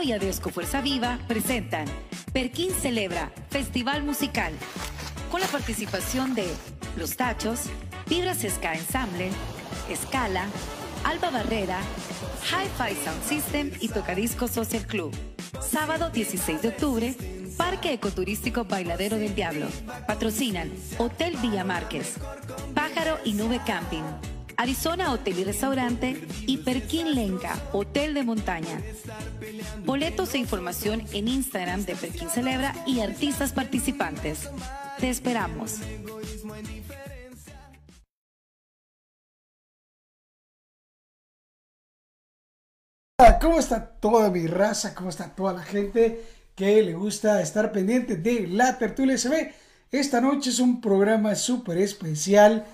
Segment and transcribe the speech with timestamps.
[0.00, 1.84] Y Adesco Fuerza Viva presentan
[2.32, 4.52] Perkin Celebra Festival Musical
[5.30, 6.46] con la participación de
[6.96, 7.64] Los Tachos,
[8.08, 9.30] Vibras Ska Ensemble,
[9.88, 10.46] Escala,
[11.04, 11.78] Alba Barrera,
[12.50, 15.14] Hi-Fi Sound System y Tocadisco Social Club.
[15.60, 17.14] Sábado 16 de octubre,
[17.56, 19.66] Parque Ecoturístico Bailadero del Diablo.
[20.08, 22.14] Patrocinan Hotel Villa Márquez,
[22.74, 24.31] Pájaro y Nube Camping.
[24.62, 28.80] Arizona Hotel y Restaurante y Perkin Lenca, Hotel de Montaña.
[29.84, 34.48] Boletos e información en Instagram de Perkin Celebra y artistas participantes.
[35.00, 35.80] Te esperamos.
[43.40, 44.94] ¿Cómo está toda mi raza?
[44.94, 46.24] ¿Cómo está toda la gente
[46.54, 49.52] que le gusta estar pendiente de la tertulia SB?
[49.90, 52.64] Esta noche es un programa súper especial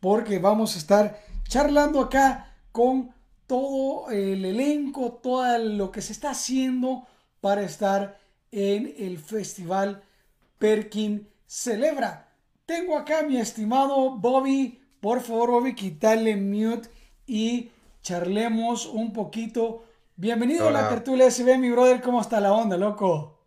[0.00, 3.14] porque vamos a estar charlando acá con
[3.46, 7.06] todo el elenco, todo lo que se está haciendo
[7.40, 8.18] para estar
[8.50, 10.02] en el festival
[10.58, 12.34] Perkin Celebra.
[12.64, 14.82] Tengo acá a mi estimado Bobby.
[15.00, 16.88] Por favor, Bobby, quítale mute
[17.26, 17.70] y
[18.02, 19.84] charlemos un poquito.
[20.16, 22.00] Bienvenido a la tertulia SB, mi brother.
[22.00, 23.38] ¿Cómo está la onda, loco?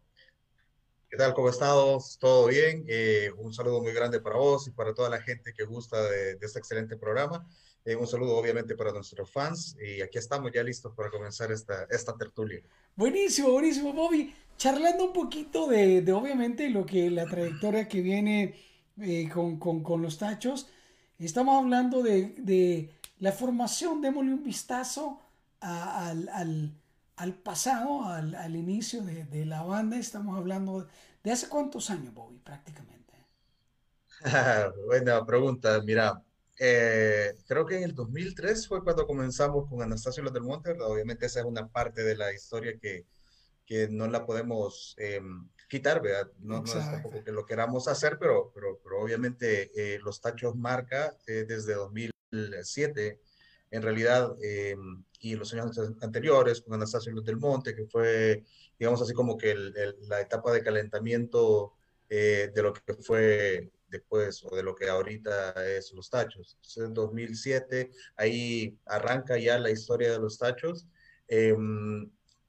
[1.09, 1.33] ¿Qué tal?
[1.33, 2.17] ¿Cómo estás?
[2.19, 2.85] ¿Todo bien?
[2.87, 6.35] Eh, un saludo muy grande para vos y para toda la gente que gusta de,
[6.35, 7.45] de este excelente programa.
[7.85, 11.85] Eh, un saludo obviamente para nuestros fans y aquí estamos ya listos para comenzar esta,
[11.89, 12.61] esta tertulia.
[12.95, 14.33] Buenísimo, buenísimo, Bobby.
[14.57, 18.55] Charlando un poquito de, de, obviamente lo que la trayectoria que viene
[18.99, 20.67] eh, con, con, con los tachos.
[21.17, 22.89] Estamos hablando de, de
[23.19, 25.19] la formación, démosle un vistazo
[25.61, 26.71] a- al, al-
[27.17, 29.97] al pasado, al, al inicio de, de la banda.
[29.97, 30.87] Estamos hablando
[31.23, 33.13] de hace cuántos años, Bobby, prácticamente.
[34.85, 35.81] Buena pregunta.
[35.83, 36.21] Mira,
[36.61, 41.25] Eh, creo que en el 2003 fue cuando comenzamos con Anastasio Los del Monte, obviamente
[41.25, 43.05] esa es una parte de la historia que,
[43.65, 45.21] que no la podemos eh,
[45.69, 46.29] quitar, ¿verdad?
[46.39, 50.55] No, no, es tampoco que lo queramos hacer, pero, pero, pero obviamente eh, los tachos
[50.55, 53.21] marca eh, desde 2007,
[53.71, 54.75] en realidad, eh,
[55.21, 58.43] y los años anteriores, con Anastasio Luz del Monte, que fue,
[58.77, 61.73] digamos así como que el, el, la etapa de calentamiento
[62.09, 66.57] de lo que fue después o de lo que ahorita es los tachos.
[66.77, 70.87] En 2007, ahí arranca ya la historia de los tachos,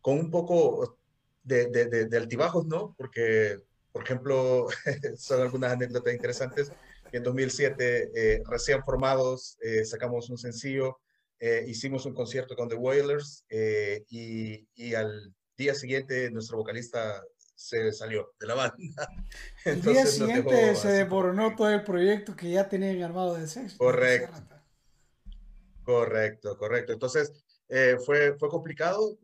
[0.00, 0.98] con un poco
[1.42, 2.94] de, de, altibajos, ¿no?
[2.96, 3.58] Porque,
[3.92, 4.66] por ejemplo,
[5.16, 6.72] son algunas anécdotas interesantes.
[7.12, 10.98] En 2007, eh, recién formados, eh, sacamos un sencillo,
[11.43, 17.22] eh, hicimos un concierto con The Wailers eh, y, al día siguiente nuestro vocalista
[17.60, 18.76] se salió de la banda.
[19.64, 23.76] El día siguiente se desmoronó todo el proyecto que ya tenían armado de sexo.
[23.78, 24.32] Correcto.
[25.82, 26.92] Correcto, correcto.
[26.92, 27.32] Entonces,
[28.04, 29.18] fue, fue complicado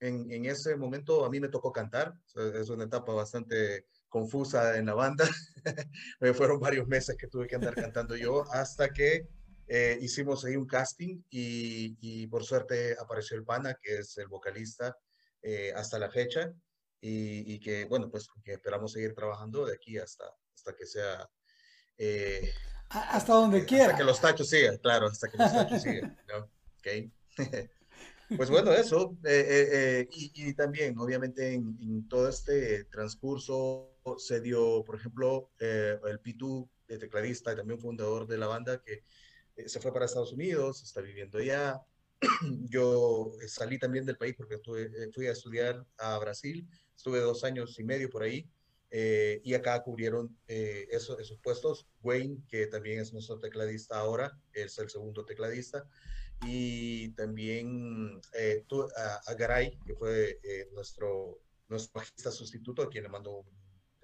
[0.00, 2.14] en, en, ese momento a mí me tocó cantar,
[2.54, 5.24] es una etapa bastante confusa en la banda,
[6.34, 9.26] fueron varios meses que tuve que andar cantando yo hasta que
[9.66, 14.28] eh, hicimos ahí un casting y, y, por suerte apareció el pana, que es el
[14.28, 14.96] vocalista
[15.42, 16.52] eh, hasta la fecha
[17.06, 20.24] y, y, que bueno, pues que esperamos seguir trabajando de aquí hasta,
[20.54, 21.28] hasta que sea...
[21.98, 22.50] Eh,
[22.88, 23.86] hasta donde quiera.
[23.86, 26.18] Hasta que los tachos sigan, claro, hasta que los tachos sigan.
[26.28, 26.50] ¿no?
[26.78, 27.12] Okay.
[28.36, 29.16] Pues bueno, eso.
[29.22, 34.96] Eh, eh, eh, y, y, también, obviamente, en, en, todo este transcurso se dio, por
[34.96, 39.04] ejemplo, el Pitu, de tecladista y también fundador de la banda, que
[39.68, 41.82] se fue para Estados Unidos, está viviendo allá.
[42.70, 46.66] Yo salí también del país porque estuve, fui a estudiar a Brasil,
[46.96, 48.48] estuve dos años y medio por ahí.
[48.90, 51.88] y acá cubrieron esos, esos puestos.
[52.02, 55.88] Wayne, que también es nuestro tecladista ahora, es el segundo tecladista
[56.42, 62.90] y también eh, tú, a, a, Garay, que fue eh, nuestro, nuestro bajista sustituto, a
[62.90, 63.46] quien le mando un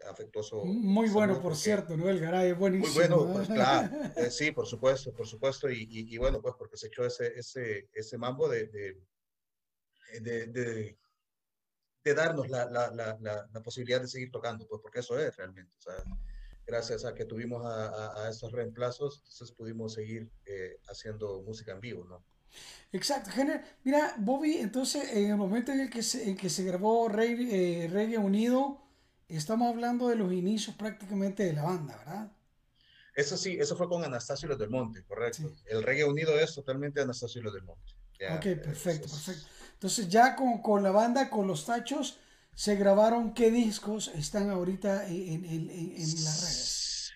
[0.09, 0.65] afectuoso.
[0.65, 2.09] Muy bueno, por cierto, ¿no?
[2.09, 2.95] El Garay es buenísimo.
[2.95, 6.55] Muy bueno, pues claro, eh, sí, por supuesto, por supuesto, y, y, y, bueno, pues
[6.59, 9.03] porque se echó ese, ese, ese mambo de, de,
[10.21, 10.99] de, de,
[12.05, 15.77] de darnos la, la, la, la, posibilidad de seguir tocando, pues porque eso es realmente,
[15.77, 15.95] o sea,
[16.67, 21.73] gracias a que tuvimos a, a, a estos reemplazos, entonces pudimos seguir eh, haciendo música
[21.73, 22.25] en vivo, ¿no?
[22.93, 23.31] Exacto.
[23.85, 27.85] Mira, Bobby, entonces en el momento en el que se, en que se grabó Reggae,
[27.85, 28.83] eh, Reggae Unido,
[29.29, 32.33] estamos hablando de los inicios prácticamente de la banda, ¿verdad?
[33.15, 35.49] Eso sí, eso fue con Anastasio Los del Monte, correcto.
[35.49, 35.63] Sí.
[35.67, 37.93] El Reggae Unido es totalmente Anastasio Los del Monte.
[38.19, 39.49] Ya, ok, perfecto, es, perfecto.
[39.81, 42.19] Entonces ya con, con la banda, con los tachos,
[42.55, 47.13] se grabaron qué discos están ahorita en, en, en, las redes.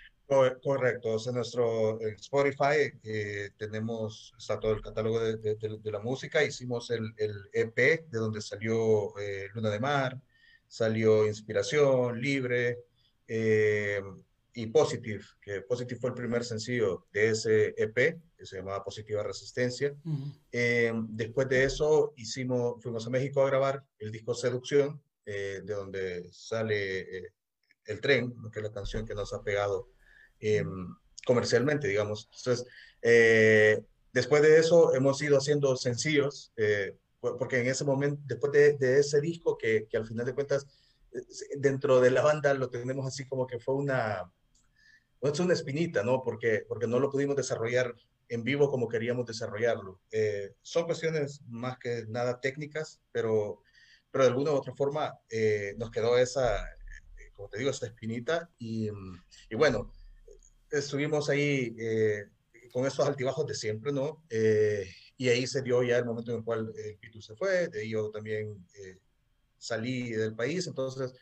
[0.62, 6.42] Correcto, en nuestro Spotify eh, tenemos, está todo el catálogo de, de, de, la música,
[6.42, 7.76] hicimos el, el, EP
[8.08, 10.18] de donde salió eh, Luna de Mar,
[10.66, 12.78] salió Inspiración, Libre
[13.28, 14.00] eh,
[14.54, 19.22] y Positive, que Positive fue el primer sencillo de ese EP, que se llamaba Positiva
[19.22, 19.96] Resistencia.
[20.04, 20.18] Uh
[20.52, 21.06] -huh.
[21.08, 26.28] después de eso hicimos, fuimos a México a grabar el disco Seducción, eh, de donde
[26.30, 27.32] sale eh,
[27.86, 29.88] El Tren, que es la canción que nos ha pegado
[30.40, 30.62] eh,
[31.26, 32.28] comercialmente, digamos.
[32.36, 32.66] Entonces,
[34.12, 36.52] después de eso hemos ido haciendo sencillos,
[37.20, 40.66] porque en ese momento, después de, de ese disco, que, que, al final de cuentas,
[41.56, 44.30] dentro de la banda lo tenemos así como que fue una,
[45.32, 46.22] es una espinita, ¿no?
[46.22, 47.94] Porque, porque no lo pudimos desarrollar
[48.28, 50.00] en vivo como queríamos desarrollarlo.
[50.62, 53.62] son cuestiones más que nada técnicas, pero
[54.14, 57.86] pero de alguna u otra forma eh, nos quedó esa, eh, como te digo, esa
[57.86, 58.88] espinita y,
[59.50, 59.90] y bueno,
[60.70, 62.26] estuvimos ahí eh,
[62.72, 64.22] con esos altibajos de siempre, ¿no?
[64.30, 67.66] Eh, y ahí se dio ya el momento en el cual eh, Pitu se fue,
[67.66, 68.64] de ahí yo también
[69.58, 71.12] salí del país, entonces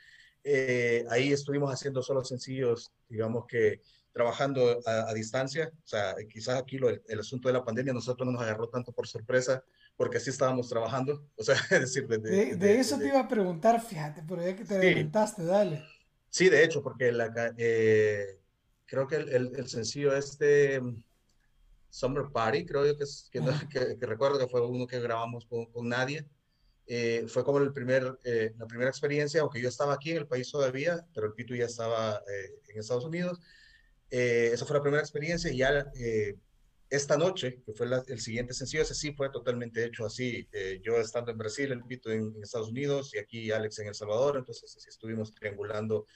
[1.08, 3.80] ahí estuvimos haciendo solo sencillos, digamos que
[4.12, 7.92] trabajando a, a distancia, o sea, quizás aquí lo, el, el asunto de la pandemia
[7.92, 9.64] nosotros no nos agarró tanto por sorpresa,
[9.96, 11.26] porque así estábamos trabajando.
[11.36, 14.42] O sea, es decir, de, de, de, de eso te iba a preguntar, fíjate, pero
[14.42, 14.86] ya que te sí.
[14.86, 15.84] adelantaste, dale.
[16.28, 18.38] Sí, de hecho, porque la, eh,
[18.86, 20.80] creo que el, el, el, sencillo este
[21.90, 25.00] Summer Party, creo yo que, es, que, no, que, que, recuerdo que fue uno que
[25.00, 26.26] grabamos con, con Nadia.
[26.86, 30.26] Eh, fue como el primer, eh, la primera experiencia, aunque yo estaba aquí en el
[30.26, 33.40] país todavía, pero el Pitu ya estaba eh, en Estados Unidos.
[34.12, 35.90] Esa fue la primera experiencia y ya
[36.92, 40.46] esta noche, que fue la, el siguiente sencillo, ese sí fue totalmente hecho así.
[40.52, 43.88] Eh, yo estando en Brasil, el Pito en, en, Estados Unidos y aquí Alex en
[43.88, 46.06] El Salvador, entonces así estuvimos triangulando,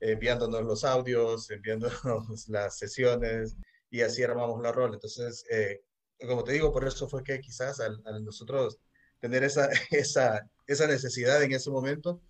[0.00, 3.56] eh, enviándonos los audios, enviándonos las sesiones
[3.90, 4.94] y así armamos la rol.
[4.94, 5.82] Entonces, eh,
[6.26, 8.80] como te digo, por eso fue que quizás al, al nosotros
[9.20, 12.20] tener esa, esa, esa necesidad en ese momento,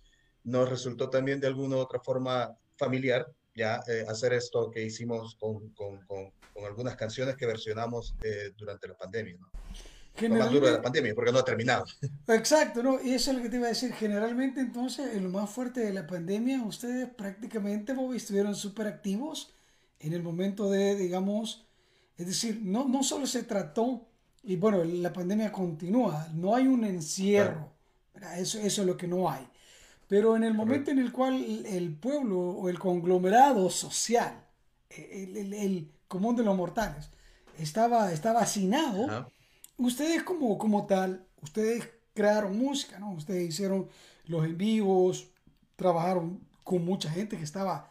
[0.43, 5.35] nos resultó también de alguna u otra forma familiar ya eh, hacer esto que hicimos
[5.35, 9.37] con, con, con, con algunas canciones que versionamos eh, durante la pandemia.
[9.39, 9.49] ¿no?
[10.21, 11.85] Lo más duro de la pandemia, porque no ha terminado.
[12.27, 13.01] Exacto, ¿no?
[13.01, 13.93] Y eso es lo que te iba a decir.
[13.93, 19.53] Generalmente, entonces, en lo más fuerte de la pandemia, ustedes prácticamente, Bobby, estuvieron súper activos
[19.99, 21.65] en el momento de, digamos,
[22.17, 24.07] es decir, no, no solo se trató,
[24.43, 27.73] y bueno, la pandemia continúa, no hay un encierro,
[28.13, 28.39] ¿verdad?
[28.39, 29.45] Eso, eso es lo que no hay.
[30.07, 34.45] Pero en el momento en el cual el, pueblo o el conglomerado social,
[34.89, 37.09] el, el, el común de los mortales,
[37.57, 39.27] estaba, estaba hacinado, Ajá.
[39.77, 43.13] ustedes como, como tal, ustedes crearon música, ¿no?
[43.13, 43.87] Ustedes hicieron
[44.25, 45.27] los en vivos,
[45.75, 47.89] trabajaron con mucha gente que estaba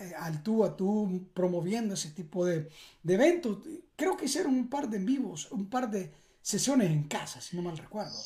[0.00, 2.68] eh, al tú a tú promoviendo ese tipo de,
[3.02, 3.58] de eventos.
[3.96, 6.12] Creo que hicieron un par de en vivos, un par de
[6.42, 8.18] sesiones en casa, si no mal recuerdo.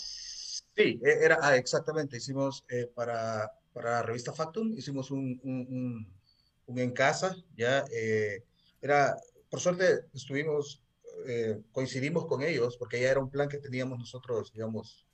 [0.76, 2.16] Sí, e- era ah, exactamente.
[2.16, 8.42] Hicimos eh, para, para la revista Factum, hicimos un, un, en casa, ya eh,
[8.80, 9.16] era,
[9.50, 10.82] por suerte estuvimos,
[11.26, 15.06] eh, coincidimos con ellos, porque ya era un plan que teníamos nosotros, digamos,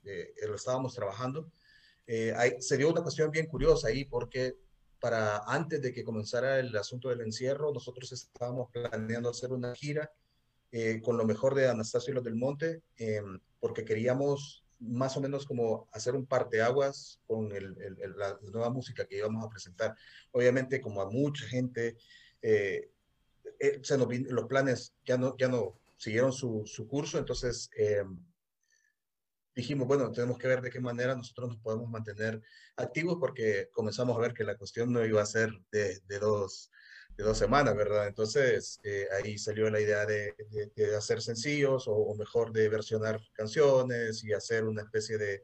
[0.47, 1.51] lo estábamos trabajando.
[2.59, 4.55] Se dio una cuestión bien curiosa ahí, porque
[4.99, 10.11] para antes de que comenzara el asunto del encierro, nosotros estábamos planeando hacer una gira
[11.03, 13.21] con lo mejor de Anastasio y los del Monte, eh,
[13.59, 17.75] porque queríamos más o menos como hacer un parteaguas con el,
[18.17, 19.95] la nueva música que íbamos a presentar.
[20.31, 21.97] Obviamente, como a mucha gente,
[22.41, 22.91] eh,
[23.59, 28.03] eh, se nos los planes ya no, ya no siguieron su, su curso, entonces eh,
[29.55, 32.41] dijimos, bueno, tenemos que ver de qué manera nosotros nos podemos mantener
[32.75, 36.71] activos porque comenzamos a ver que la cuestión no iba a ser de, de dos,
[37.17, 38.07] de dos semanas, ¿verdad?
[38.07, 42.69] Entonces eh, ahí salió la idea de, de- de hacer sencillos o, o mejor de
[42.69, 45.43] versionar canciones y hacer una especie de,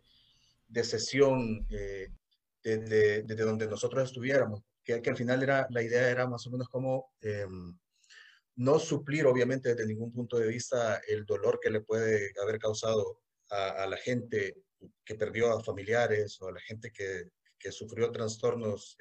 [0.68, 2.10] de sesión eh,
[2.64, 6.46] de, de- desde donde nosotros estuviéramos, que, que al final era, la idea era más
[6.48, 7.14] o menos como...
[7.22, 7.78] em,
[8.56, 13.22] no suplir, obviamente, desde ningún punto de vista el dolor que le puede haber causado
[13.52, 14.56] a, a la gente
[15.06, 18.96] que perdió a familiares o a la gente que, que sufrió trastornos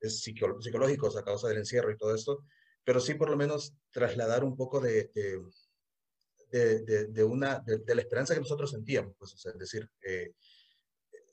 [0.00, 2.44] eh, psico- psicológicos a causa del encierro y todo esto,
[2.84, 8.00] pero sí por lo menos trasladar un poco de, de, de- de- una, de, la
[8.00, 10.32] esperanza que nosotros sentíamos, pues, o sea, es decir, eh,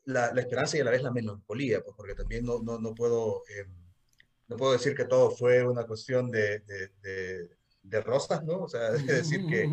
[0.06, 2.94] la, la esperanza y a la vez la melancolía, pues, porque también no, no, no
[2.94, 3.44] puedo...
[3.50, 3.74] em,
[4.48, 7.50] no puedo decir que todo fue una cuestión de, de, de-
[7.82, 8.64] de rosas, ¿no?
[8.64, 9.68] O sea, es decir que,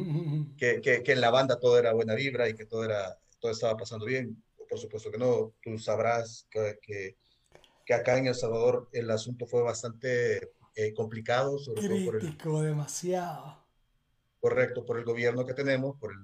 [0.57, 3.53] que, que, que en la banda todo era buena vibra y que todo, era, todo
[3.53, 4.43] estaba pasando bien.
[4.69, 5.55] Por supuesto que no.
[5.63, 7.19] Tú sabrás que,
[7.85, 12.21] que, acá en El Salvador el asunto fue bastante eh, complicado, sobre todo por el,
[12.21, 13.59] Crítico, demasiado.
[14.41, 16.19] correcto, por el gobierno que tenemos, por el,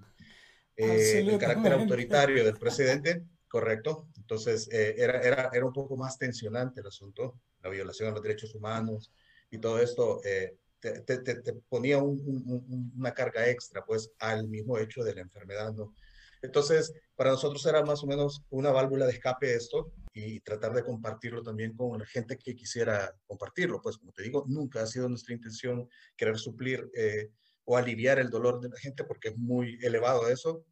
[0.77, 4.09] eh, el carácter autoritario del presidente, correcto.
[4.17, 8.23] Entonces, eh, era, era, era un poco más tensionante el asunto, la violación de los
[8.23, 9.13] derechos humanos
[9.51, 14.47] y todo esto eh, te, te- te- ponía un- un- una carga extra, pues, al
[14.47, 15.95] mismo hecho de la enfermedad, ¿no?
[16.41, 20.83] Entonces, para nosotros era más o menos una válvula de escape esto y tratar de
[20.85, 23.81] compartirlo también con la gente que quisiera compartirlo.
[23.81, 27.31] Pues, como te digo, nunca ha sido nuestra intención querer suplir eh,
[27.65, 30.65] o aliviar el dolor de la gente porque es muy elevado eso,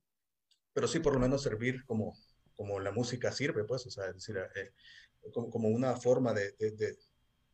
[0.73, 2.15] pero sí por lo menos servir como,
[2.57, 4.73] como la música sirve, pues, o sea, es decir, eh,
[5.33, 6.99] como, como una forma de, de- de-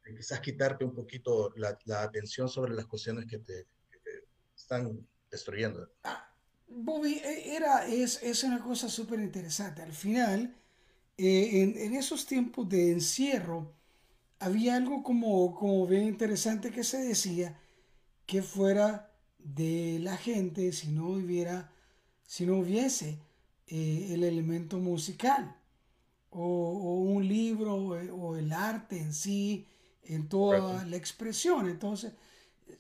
[0.05, 4.25] de quizás quitarte un poquito la, la atención sobre las cuestiones que te, que te
[4.57, 5.89] están destruyendo.
[6.67, 9.83] Bobby, eh, era, es, es una cosa súper interesante.
[9.83, 10.57] Al final,
[11.19, 13.73] eh, en, en esos tiempos de encierro,
[14.41, 17.59] había algo como, como bien interesante que se decía
[18.27, 21.73] que fuera de la gente si no hubiera,
[22.27, 23.21] si no hubiese
[23.67, 25.57] eh, el elemento musical
[26.31, 29.67] o, o un libro o, o el arte en sí,
[30.05, 31.69] en toda la expresión.
[31.69, 32.15] Entonces,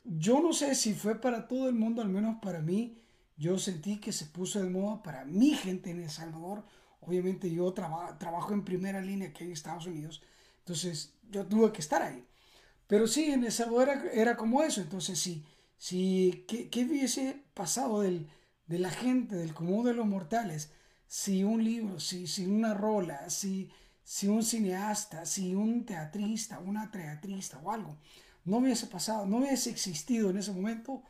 [0.04, 2.98] yo no sé si fue para todo el mundo, al menos para mí,
[3.36, 6.64] yo sentí que se puso de moda para mi gente en El Salvador.
[7.02, 10.22] Obviamente yo traba- trabajo en primera línea aquí en Estados Unidos,
[10.60, 12.24] entonces yo tuve que estar ahí.
[12.86, 14.80] Pero sí, en El Salvador era, era como eso.
[14.80, 15.44] Entonces, sí,
[15.78, 18.28] sí ¿qué, qué hubiese pasado del,
[18.66, 20.72] de la gente, del común de los mortales,
[21.06, 23.70] si un libro, si, si una rola, si,
[24.04, 27.96] si un cineasta, si un teatrista, una teatrista o algo,
[28.44, 31.02] no hubiese pasado, no hubiese existido en ese momento,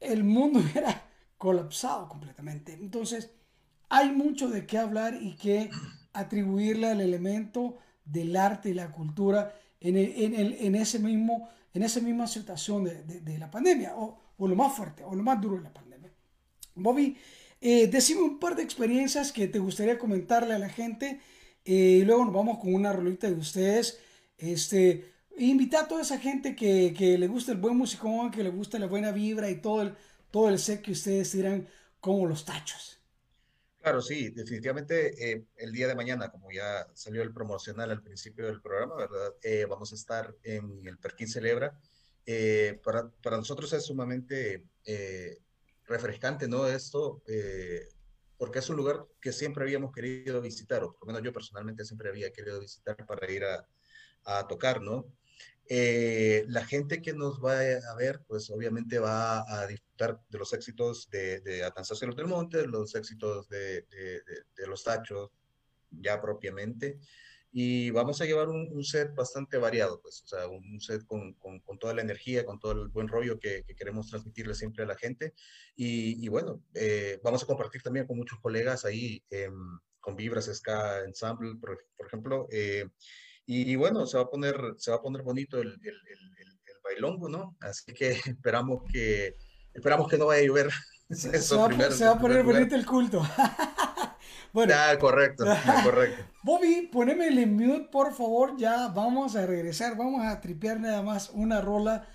[0.00, 1.04] el mundo hubiera
[1.36, 2.72] colapsado completamente.
[2.74, 3.30] Entonces,
[3.88, 5.70] hay mucho de qué hablar y que
[6.12, 12.84] atribuirle al elemento del arte y la cultura en, ese mismo, en esa misma situación
[12.84, 16.10] de, la pandemia, o, lo más fuerte, o lo más duro de la pandemia.
[16.74, 17.16] Bobby,
[17.60, 21.20] eh, decime un par de experiencias que te gustaría comentarle a la gente
[21.64, 24.00] eh, y luego nos vamos con una rolita de ustedes.
[24.36, 28.50] Este, invita a toda esa gente que, que le gusta el buen musicón, que le
[28.50, 29.94] gusta la buena vibra y todo el,
[30.30, 31.66] todo el set que ustedes tiran
[32.00, 32.97] como los tachos.
[33.88, 38.44] Claro, sí, definitivamente eh, el día de mañana, como ya salió el promocional al principio
[38.44, 39.32] del programa, ¿verdad?
[39.42, 41.80] Eh, vamos a estar en el Perquín Celebra.
[42.26, 45.38] Eh, para, para nosotros es sumamente eh,
[45.86, 46.66] refrescante, ¿no?
[46.66, 47.88] Esto, eh,
[48.36, 51.86] porque es un lugar que siempre habíamos querido visitar, o por lo menos yo personalmente
[51.86, 53.66] siempre había querido visitar para ir a,
[54.24, 55.06] a tocar, ¿no?
[55.66, 60.52] Eh, la gente que nos va a ver, pues obviamente va a disfrutar de los
[60.52, 64.22] éxitos de, de Atanzaceros del Monte, los éxitos de, de-
[64.56, 65.30] de- los Tachos,
[65.90, 66.98] ya propiamente.
[67.50, 71.32] Y vamos a llevar un, un set bastante variado, pues, o sea, un, set con,
[71.34, 74.84] con- con toda la energía, con todo el buen rollo que, que queremos transmitirle siempre
[74.84, 75.32] a la gente.
[75.74, 80.46] Y, y bueno, eh, vamos a compartir también con muchos colegas ahí, em, con Vibras
[80.54, 82.46] Ska Ensemble, por, por ejemplo.
[82.50, 82.86] eh,
[83.46, 86.34] y, y bueno, se va a poner, se va a poner bonito el, el, el-
[86.66, 87.56] el bailongo, ¿no?
[87.60, 88.10] Así que
[88.42, 89.36] esperamos que,
[89.78, 90.70] esperamos que no vaya a llover.
[91.10, 93.26] Se, se va, se va a poner bonito el culto.
[94.52, 96.22] bueno, Ya, correcto, ya, correcto.
[96.42, 98.58] Bobby, poneme el mute, por favor.
[98.58, 99.96] Ya vamos a regresar.
[99.96, 102.06] Vamos a tripear nada más una rola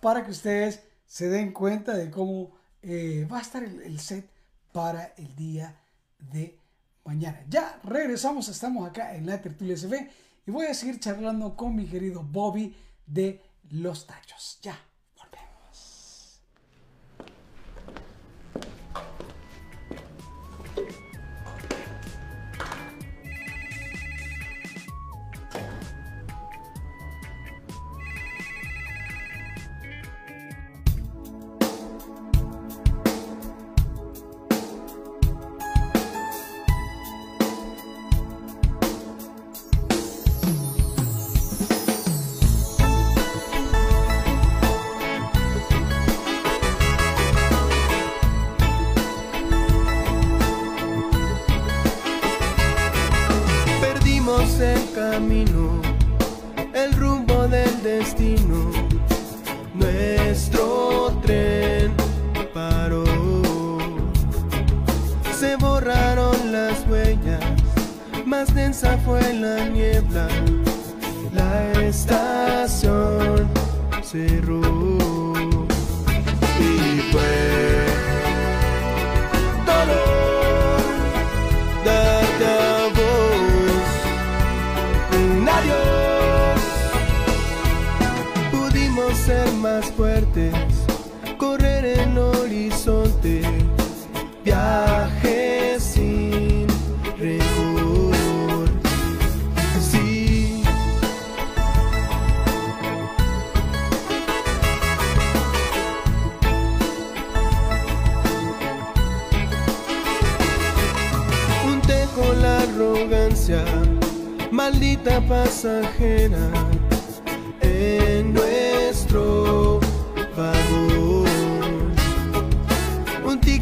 [0.00, 4.30] para que ustedes se den cuenta de cómo eh, va a estar el, el set
[4.72, 5.76] para el día
[6.18, 6.58] de
[7.04, 7.44] mañana.
[7.50, 10.10] Ya regresamos, estamos acá en la tertulia SV
[10.46, 12.74] y voy a seguir charlando con mi querido Bobby
[13.06, 14.58] de Los Tachos.
[14.62, 14.78] Ya,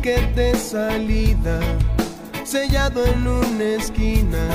[0.06, 1.58] de salida,
[2.44, 4.46] sellado en una esquina,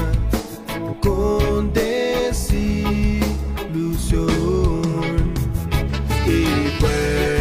[1.02, 3.22] con desilusión.
[6.26, 7.40] Y fue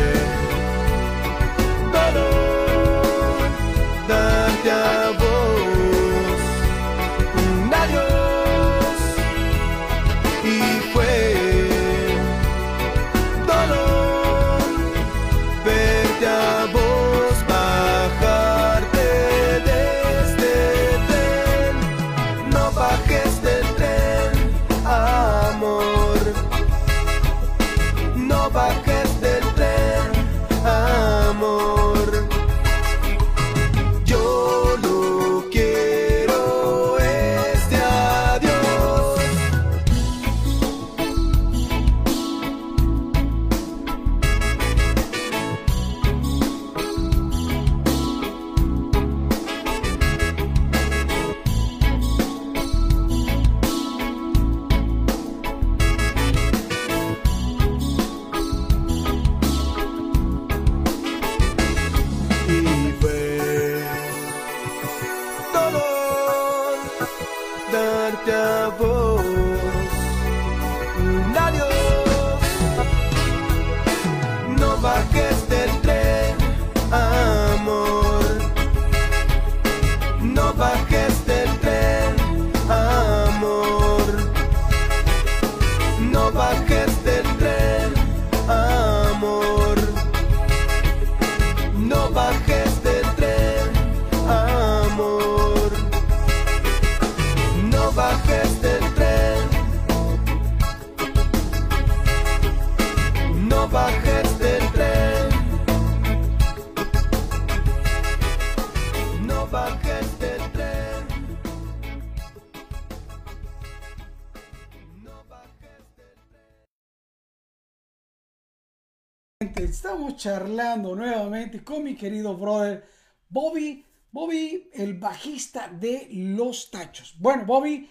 [120.20, 122.84] charlando nuevamente con mi querido brother
[123.30, 127.14] Bobby, Bobby, el bajista de Los Tachos.
[127.18, 127.88] Bueno, Bobby,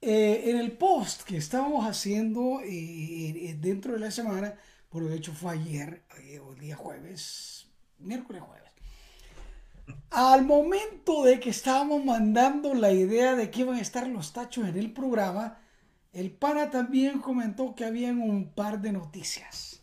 [0.00, 4.56] eh, en el post que estábamos haciendo eh, eh, dentro de la semana,
[4.90, 8.72] bueno, de hecho fue ayer, el día jueves, miércoles jueves.
[10.10, 14.66] Al momento de que estábamos mandando la idea de que iban a estar los tachos
[14.66, 15.60] en el programa,
[16.12, 19.80] el pana también comentó que habían un par de noticias.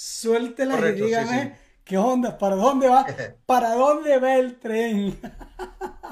[0.00, 1.50] Suéltelas y Correcto, sí, dígame sí.
[1.84, 3.04] qué onda, para dónde va,
[3.46, 5.18] para dónde va el tren.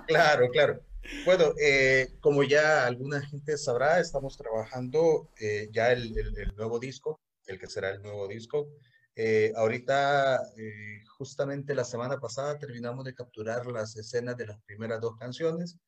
[0.09, 0.81] Claro, claro.
[1.25, 6.81] Bueno, eh, como ya alguna gente sabrá, estamos trabajando eh, ya el, el- el nuevo
[6.81, 8.67] disco, el que será el nuevo disco.
[9.15, 15.01] Eh, ahorita, eh, justamente la semana pasada, terminamos de capturar las escenas de las primeras
[15.01, 15.79] dos canciones.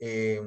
[0.00, 0.40] Eh,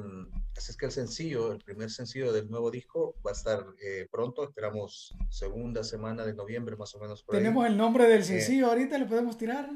[0.56, 4.08] así es que el sencillo, el primer sencillo del nuevo disco, va a estar eh,
[4.10, 4.44] pronto.
[4.44, 7.22] Esperamos segunda semana de noviembre, más o menos.
[7.22, 7.42] por ahí.
[7.42, 9.68] Tenemos el nombre del sencillo, ahorita le podemos tirar.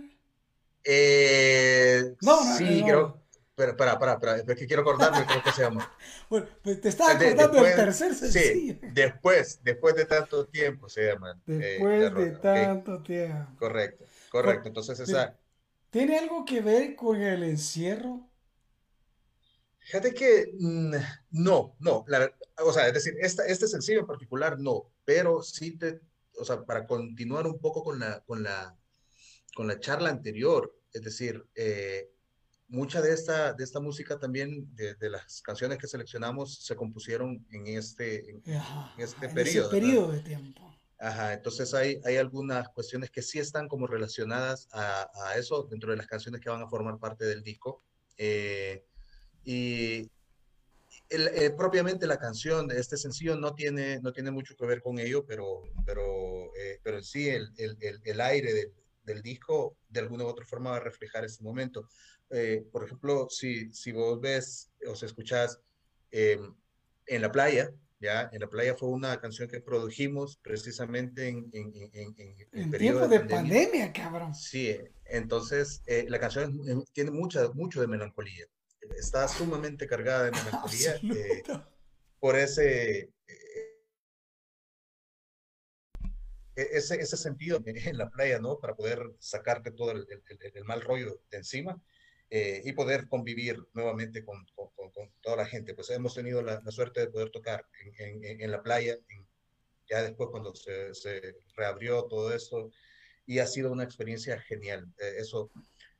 [0.84, 2.86] Eh, No, no, sí, no.
[2.86, 3.22] creo.
[3.54, 5.90] Pero, para, para, para, es que quiero acordarme, creo que se llama.
[6.28, 8.52] Bueno, pues te estaba acordando del después- tercer sencillo.
[8.52, 11.40] Sí, después, después de tanto tiempo se llama.
[11.46, 13.50] eh, Después de tanto tiempo.
[13.58, 14.68] correcto, correcto.
[14.68, 15.36] Entonces esa,
[15.88, 18.28] ¿Tiene algo que ver con el encierro?
[19.86, 20.94] Fíjate que mm,
[21.30, 22.30] no, no, la-
[22.64, 26.00] o sea, es decir, esta, este sencillo en particular no, pero sí te,
[26.38, 28.76] o sea, para continuar un poco con la, con la,
[29.54, 32.10] con la charla anterior, es decir, eh,
[32.68, 37.46] mucha de esta, de esta música también, de, de las canciones que seleccionamos, se compusieron
[37.52, 40.74] en este, en- Ajá, en este en periodo, periodo de tiempo.
[40.98, 45.90] Ajá, entonces hay, hay algunas cuestiones que sí están como relacionadas a, a eso dentro
[45.92, 47.84] de las canciones que van a formar parte del disco.
[48.16, 48.84] Eh,
[49.46, 50.10] y
[51.08, 54.80] el- eh, propiamente la canción de este sencillo no tiene, no tiene mucho que ver
[54.82, 56.02] con ello, pero, pero,
[56.56, 58.72] eh, pero sí el, el, el, el aire del,
[59.04, 61.88] del disco de alguna u otra forma va a reflejar ese momento.
[62.30, 65.60] Eh, por ejemplo, si, si vos ves o si escuchás
[66.10, 66.38] eh,
[67.06, 68.28] en la playa, ¿ya?
[68.32, 73.08] En la playa fue una canción que produjimos precisamente en, en, en, en- el periodo
[73.08, 73.66] tiempos de pandemia.
[73.66, 74.34] pandemia, cabrón.
[74.34, 76.58] Sí, entonces eh, la canción
[76.92, 78.44] tiene mucha, mucho de melancolía.
[78.96, 81.42] Está sumamente cargada de melancolía eh,
[82.20, 83.82] por ese, eh,
[86.56, 88.58] e- ese, ese sentido en la playa, ¿no?
[88.58, 91.80] Para poder sacarte todo el, el- el- mal rollo de encima
[92.30, 95.74] eh, y poder convivir nuevamente con, con- con- toda la gente.
[95.74, 97.66] Pues hemos tenido la, la suerte de poder tocar
[97.98, 99.26] en, en- en la playa, en-
[99.88, 102.70] ya después cuando se, se reabrió todo esto,
[103.24, 104.92] y ha sido una experiencia genial.
[104.98, 105.50] Eh, eso,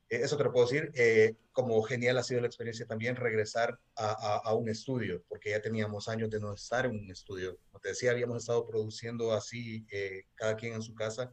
[0.08, 0.90] eso te lo puedo decir.
[0.94, 5.50] Eh, como genial ha sido la experiencia también regresar a, a- a un estudio, porque
[5.50, 7.58] ya teníamos años de no estar en un estudio.
[7.70, 11.32] Como te decía, habíamos estado produciendo así, eh, cada quien en su casa,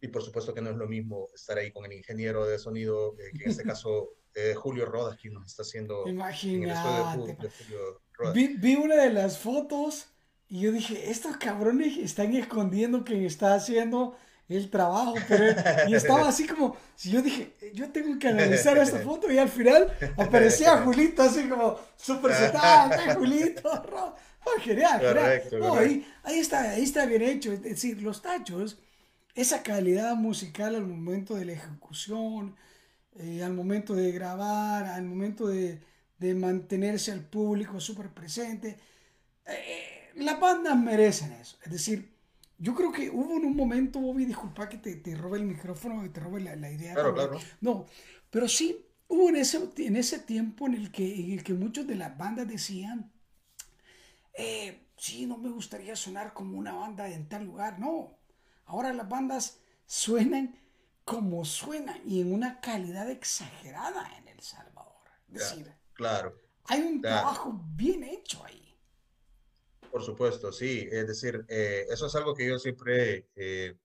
[0.00, 3.14] y por supuesto que no es lo mismo estar ahí con el ingeniero de sonido,
[3.18, 6.58] eh, que en este caso eh, Julio Rodas, quien nos está haciendo en el estudio
[6.58, 7.48] de Imagínate.
[7.58, 8.34] Julio Rodas.
[8.34, 10.08] Vi, vi una de las fotos
[10.48, 14.16] y yo dije, estos cabrones están escondiendo que está haciendo
[14.54, 18.98] el trabajo, pero y estaba así como, si yo dije, yo tengo que analizar esta
[19.00, 24.14] foto y al final aparecía Julito así como súper sentado, "Ay, Julito, Ro-".
[24.42, 25.14] Ah, genial, genial.
[25.14, 28.78] Correcto, No, ahí, ahí está, ahí está bien hecho, es decir, los tachos,
[29.34, 32.54] esa calidad musical al momento de la ejecución,
[33.16, 35.80] eh, al momento de grabar, al momento de,
[36.18, 38.78] de mantenerse al público súper presente.
[39.46, 41.58] Eh, las bandas merecen eso.
[41.64, 42.15] Es decir,
[42.58, 46.02] yo creo que hubo en un momento, Bobby, disculpa que te, te robe el micrófono,
[46.02, 46.94] que te robe la, la idea.
[46.94, 47.40] Claro, claro.
[47.60, 47.86] No,
[48.30, 51.86] pero sí hubo en ese, en ese tiempo en el, que, en el que muchos
[51.86, 53.12] de las bandas decían,
[54.34, 57.78] eh, sí, no me gustaría sonar como una banda en tal lugar.
[57.78, 58.18] No,
[58.66, 60.56] ahora las bandas suenan
[61.04, 64.92] como suenan y en una calidad exagerada en El Salvador.
[65.28, 66.34] Es decir, Claro.
[66.66, 67.26] hay un Claro.
[67.26, 68.65] trabajo bien hecho ahí.
[69.96, 70.86] Por supuesto, sí.
[70.92, 73.78] Es decir, eh, eso es algo que yo siempre, eh,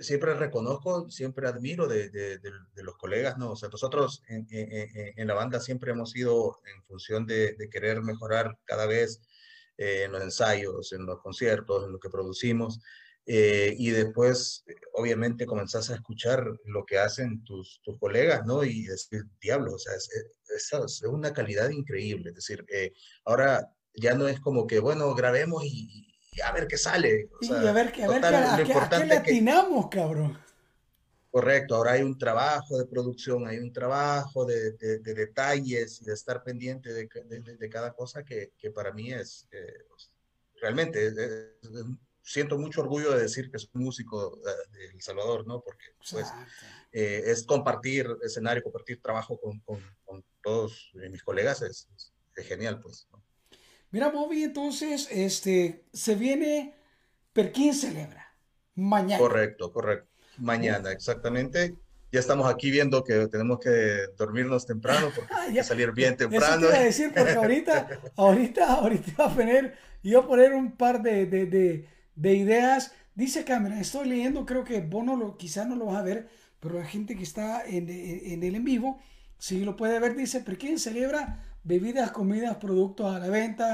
[0.00, 2.38] siempre reconozco, siempre admiro de, de-
[2.82, 3.52] los colegas, ¿no?
[3.52, 8.58] O sea, nosotros en, en- la banda siempre hemos ido en función de, querer mejorar
[8.64, 9.22] cada vez
[9.76, 12.80] eh, en los ensayos, en los conciertos, en lo que producimos.
[13.26, 18.62] y después, obviamente, comenzás a escuchar lo que hacen tus, tus colegas, ¿no?
[18.64, 22.30] Y decir, diablo, es, es- es una calidad increíble.
[22.30, 22.64] Es decir,
[23.24, 27.28] ahora ya no es como que, bueno, grabemos y, y a ver qué sale.
[27.40, 29.22] O Y a ver, a ver total, a, lo qué- a qué importante le es
[29.22, 30.38] que- atinamos, cabrón.
[31.30, 36.04] Correcto, ahora hay un trabajo de producción, hay un trabajo de, de- de detalles y
[36.06, 39.46] de estar pendiente de, ca- de- de- de cada cosa que, que para mí es,
[39.50, 39.74] eh,
[40.62, 41.84] realmente, es- es- es-
[42.22, 45.60] siento mucho orgullo de decir que soy músico eh, de El Salvador, ¿no?
[45.62, 46.26] Porque pues,
[46.92, 52.12] eh, es compartir escenario, compartir trabajo con, con- con todos eh, mis colegas, es, es-
[52.34, 53.06] es genial, pues.
[53.12, 53.22] ¿no?
[53.90, 56.74] Mira, Bobby, entonces, este, se viene
[57.32, 58.26] Perkin Celebra.
[58.74, 59.18] Mañana.
[59.18, 60.08] Correcto, correcto.
[60.38, 61.76] Mañana, exactamente.
[62.12, 66.14] Ya estamos aquí viendo que tenemos que dormirnos temprano porque Ah, hay que salir bien
[66.14, 66.68] Eso te temprano.
[66.68, 71.26] a decir, porque ahorita, ahorita, ahorita iba a poner, iba a poner un par de,
[71.26, 72.92] de, de, de ideas.
[73.14, 76.28] Dice Cámara, estoy leyendo, creo que vos no lo, quizás no lo vas a ver,
[76.60, 79.00] pero la gente que está en, en, en el en vivo,
[79.38, 83.68] sí lo puede ver, dice, Perkin celebra bebidas, comidas, productos a la venta,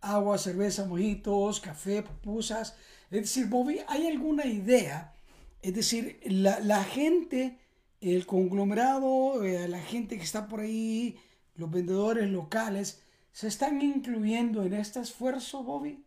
[0.00, 2.76] agua, cerveza, mojitos, café, pupusas.
[3.10, 5.14] Es decir, Bobby, ¿hay alguna idea?
[5.62, 7.58] Es decir, la, la gente,
[8.00, 11.16] el conglomerado, eh, la gente que está por ahí,
[11.56, 16.04] los vendedores locales, ¿se están incluyendo en este esfuerzo, Bobby?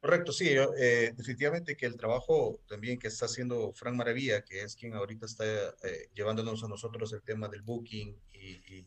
[0.00, 4.74] Correcto, sí, eh, definitivamente que el trabajo también que está haciendo Frank Maravilla, que es
[4.76, 5.44] quien ahorita está
[5.82, 8.86] eh, llevándonos a nosotros el tema del booking y-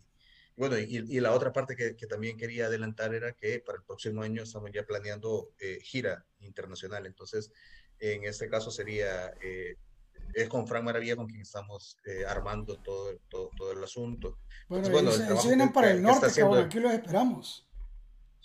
[0.55, 3.83] bueno, y, y la otra parte que, que también quería adelantar era que para el
[3.83, 7.51] próximo año estamos ya planeando eh, gira internacional, entonces
[7.99, 9.77] en este caso sería, eh,
[10.33, 14.39] es con Frank Maravilla con quien estamos eh, armando todo, todo, todo el asunto.
[14.67, 17.67] Bueno, Entonces, bueno, trabajo vienen que- para el norte, cabrón, aquí los esperamos.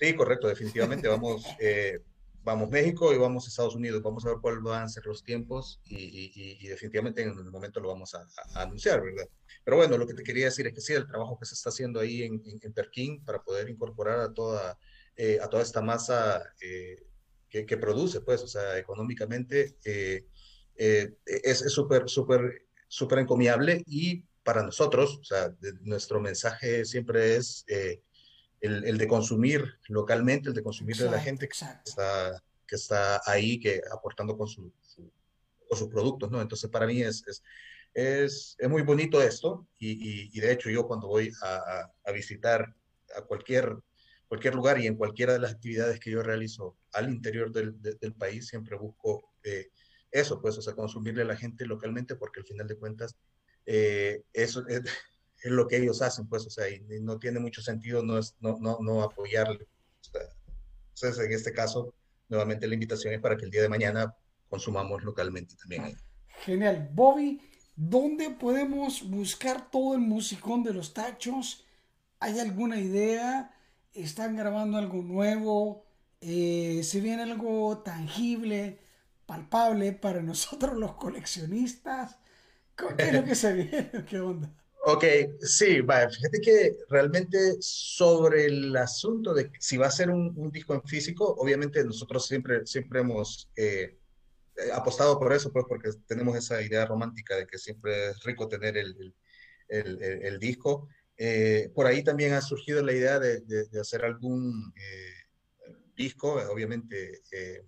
[0.00, 2.00] Sí, correcto, definitivamente vamos, eh,
[2.48, 5.80] vamos México y vamos Estados Unidos, vamos a ver cuáles van a ser los tiempos
[5.84, 8.20] y, y- y- definitivamente en el momento lo vamos a,
[8.54, 9.28] a- anunciar, ¿verdad?
[9.64, 11.68] Pero bueno, lo que te quería decir es que sí, el trabajo que se está
[11.70, 14.78] haciendo ahí en, en, en Perquín para poder incorporar a toda,
[15.16, 16.96] eh, a toda esta masa eh,
[17.48, 20.26] que, que produce, pues, o sea, económicamente eh,
[20.76, 27.36] eh, es súper, súper, súper encomiable y para nosotros, o sea, de- nuestro mensaje siempre
[27.36, 27.64] es...
[27.68, 28.02] eh,
[28.60, 33.20] el, el de consumir localmente, el de consumir de la gente que está, que está
[33.26, 35.10] ahí, que aportando con, su, su-
[35.68, 36.40] con sus productos, ¿no?
[36.40, 37.42] Entonces, para mí es, es,
[37.94, 41.92] es, es muy bonito esto y, y- y de hecho yo cuando voy a, a-
[42.04, 42.74] a visitar
[43.16, 43.76] a cualquier,
[44.28, 47.94] cualquier lugar y en cualquiera de las actividades que yo realizo al interior del, de-
[47.94, 49.70] del país, siempre busco eh,
[50.10, 53.16] eso, pues, o sea, consumirle a la gente localmente porque al final de cuentas
[53.66, 54.80] eh, eso es,
[55.42, 58.36] es lo que ellos hacen, pues, o sea, y, no tiene mucho sentido no, es,
[58.40, 59.66] no, no, no apoyarle.
[60.94, 61.94] Entonces, en este caso,
[62.28, 64.14] nuevamente la invitación es para que el día de mañana
[64.48, 65.96] consumamos localmente también.
[66.44, 66.88] Genial.
[66.92, 67.40] Bobby,
[67.76, 71.64] ¿dónde podemos buscar todo el musicón de los tachos?
[72.20, 73.54] ¿Hay alguna idea?
[73.92, 75.84] ¿Están grabando algo nuevo?
[76.20, 78.80] Eh, ¿Se viene algo tangible,
[79.26, 82.18] palpable para nosotros los coleccionistas?
[82.76, 84.04] ¿Qué es lo que se viene?
[84.08, 84.52] ¿Qué onda?
[84.90, 85.04] Ok,
[85.42, 90.50] sí, vaya, fíjate que realmente sobre el asunto de si va a ser un, un
[90.50, 93.98] disco en físico, obviamente nosotros siempre, siempre hemos eh,
[94.56, 98.48] eh, apostado por eso, pues porque tenemos esa idea romántica de que siempre es rico
[98.48, 99.14] tener el, el-
[99.68, 100.88] el- el- el disco.
[101.18, 105.12] Eh, por ahí también ha surgido la idea de, de- de hacer algún eh,
[105.96, 107.62] disco, obviamente, eh,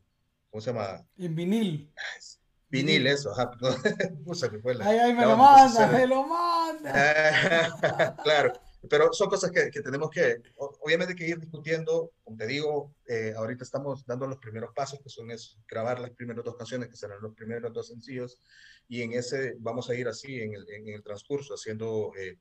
[0.48, 1.06] ¿cómo se llama?
[1.18, 1.92] En vinil.
[2.70, 3.50] Vinil, eso, ajá,
[4.80, 8.16] Ay, ay, me la lo manda, me lo manda.
[8.22, 8.52] Claro,
[8.88, 12.12] pero son cosas que, que tenemos que, obviamente, que ir discutiendo.
[12.22, 16.10] Como te digo, eh, ahorita estamos dando los primeros pasos, que son es grabar las
[16.10, 18.40] primeras dos canciones, que serán los primeros dos sencillos,
[18.88, 22.38] y en ese vamos a ir así en el, en el transcurso, haciendo, eh,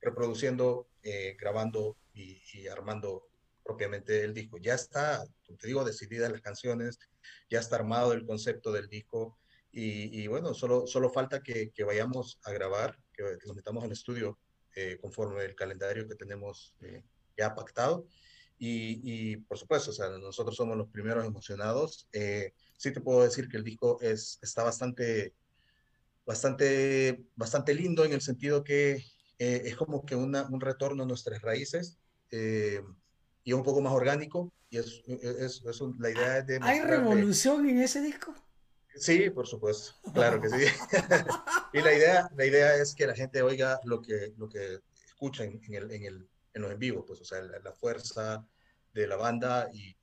[0.00, 3.26] reproduciendo, eh, grabando y, y armando
[3.64, 4.58] propiamente el disco.
[4.58, 5.24] Ya está,
[5.58, 6.98] te digo, decididas las canciones,
[7.50, 9.38] ya está armado el concepto del disco.
[9.72, 13.92] Y, y bueno, solo, solo falta que, que vayamos a grabar, que nos metamos al
[13.92, 14.38] estudio
[14.76, 17.02] eh, conforme el calendario que tenemos eh,
[17.36, 18.06] ya pactado.
[18.56, 22.08] Y, y, por supuesto, o sea, nosotros somos los primeros emocionados.
[22.12, 25.34] Eh, sí te puedo decir que el disco es, está bastante,
[26.24, 29.04] bastante, bastante lindo en el sentido que
[29.38, 31.98] eh, es como que una, un retorno a nuestras raíces
[32.30, 32.80] eh,
[33.44, 34.52] y es un poco más orgánico.
[34.70, 38.34] Y es, es, es un- la idea es de ¿Hay revolución en ese disco?
[38.96, 40.56] Sí, por supuesto, claro que sí.
[41.72, 45.42] Y la idea, la idea es que la gente oiga lo que, lo que escucha
[45.42, 48.46] en, el, en, el, en los en vivo, pues, o sea, la, la fuerza
[48.92, 49.96] de la banda y, y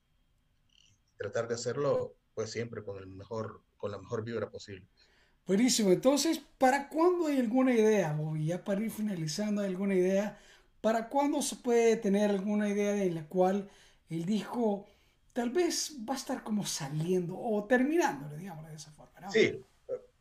[1.17, 4.86] tratar de hacerlo, pues, siempre con el mejor, con la mejor vibra posible.
[5.45, 5.91] Buenísimo.
[5.91, 8.45] Entonces, ¿para cuándo hay alguna idea, Bobby?
[8.45, 10.39] Ya para ir finalizando, ¿hay alguna idea?
[10.81, 13.69] ¿Para cuándo se puede tener alguna idea en la cual
[14.09, 14.87] el disco
[15.33, 19.19] tal vez va a estar como saliendo o terminando, digamos de esa forma.
[19.21, 19.31] ¿no?
[19.31, 19.63] Sí,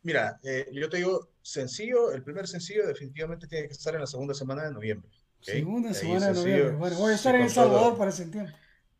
[0.03, 4.07] mira, eh, yo te digo, sencillo, el primer sencillo definitivamente tiene que estar en la
[4.07, 5.09] segunda semana de noviembre.
[5.41, 6.75] Segunda semana de noviembre.
[6.75, 7.97] Bueno, voy a estar en El Salvador todo.
[7.97, 8.53] para ese tiempo.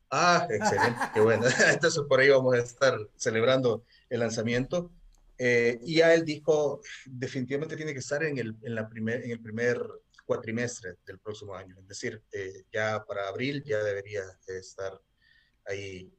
[0.09, 1.43] Ah, excelente, qué bueno.
[1.71, 4.91] Entonces por ahí vamos a estar celebrando el lanzamiento.
[5.37, 9.31] Eh, y ya el disco definitivamente tiene que estar en el, en la primer, en
[9.31, 9.81] el primer
[10.31, 11.75] cuatrimestre del próximo año.
[11.77, 14.97] Es decir, eh, ya para abril ya debería estar
[15.65, 16.09] ahí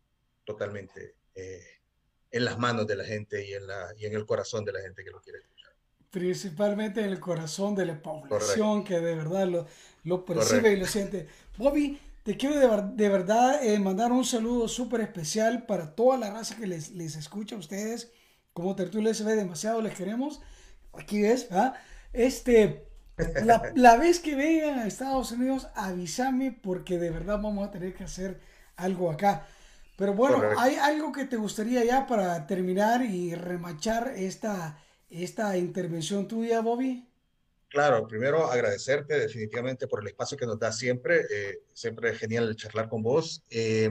[0.44, 1.64] totalmente eh,
[2.30, 4.82] en las manos de la gente y en, la, y en el corazón de la
[4.82, 5.72] gente que lo quiere escuchar.
[6.10, 9.66] Principalmente en el corazón de la población que de verdad lo,
[10.04, 10.76] lo percibe Correcto.
[10.76, 11.28] y lo siente.
[11.56, 16.30] Bobby, te quiero de, de verdad eh, mandar un saludo súper especial para toda la
[16.30, 18.12] raza que les, les escucha a ustedes.
[18.52, 20.42] Como Tertulia se ve demasiado, les queremos.
[20.92, 21.74] Aquí ves, ¿ah?
[22.12, 22.91] Este,
[23.38, 27.94] la, la vez que vengan a Estados Unidos, avísame porque de verdad vamos a tener
[27.94, 28.40] que hacer
[28.76, 29.46] algo acá.
[29.96, 30.60] Pero bueno, Correcto.
[30.60, 34.78] ¿hay algo que te gustaría ya para terminar y remachar esta,
[35.10, 37.06] esta intervención tuya, Bobby?
[37.68, 41.22] Claro, primero agradecerte definitivamente por el espacio que nos da siempre.
[41.30, 43.42] eh, siempre es genial charlar con vos.
[43.48, 43.90] Eh,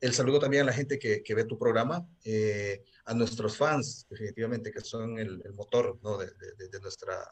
[0.00, 4.06] el saludo también a la gente que, que ve tu programa, eh, a nuestros fans,
[4.08, 6.16] definitivamente, que son el, el motor ¿no?
[6.18, 6.26] de,
[6.56, 7.30] de- de nuestra,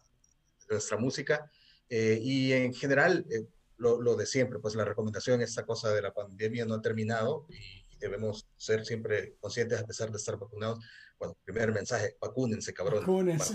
[0.70, 1.50] nuestra música.
[1.88, 3.46] Eh, y en general, eh,
[3.76, 7.46] lo, lo de siempre, pues la recomendación, esta cosa de la pandemia no ha terminado
[7.48, 7.54] y,
[7.90, 10.78] y debemos ser siempre conscientes a pesar de estar vacunados.
[11.18, 13.00] Bueno, primer mensaje, vacúnense, cabrón.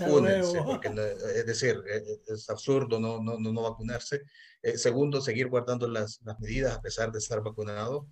[0.00, 4.22] Vacúnense, porque no- es decir, eh, eh, es absurdo no, no, no, no vacunarse.
[4.62, 8.06] Eh, segundo, seguir guardando las, las medidas a pesar de estar vacunado.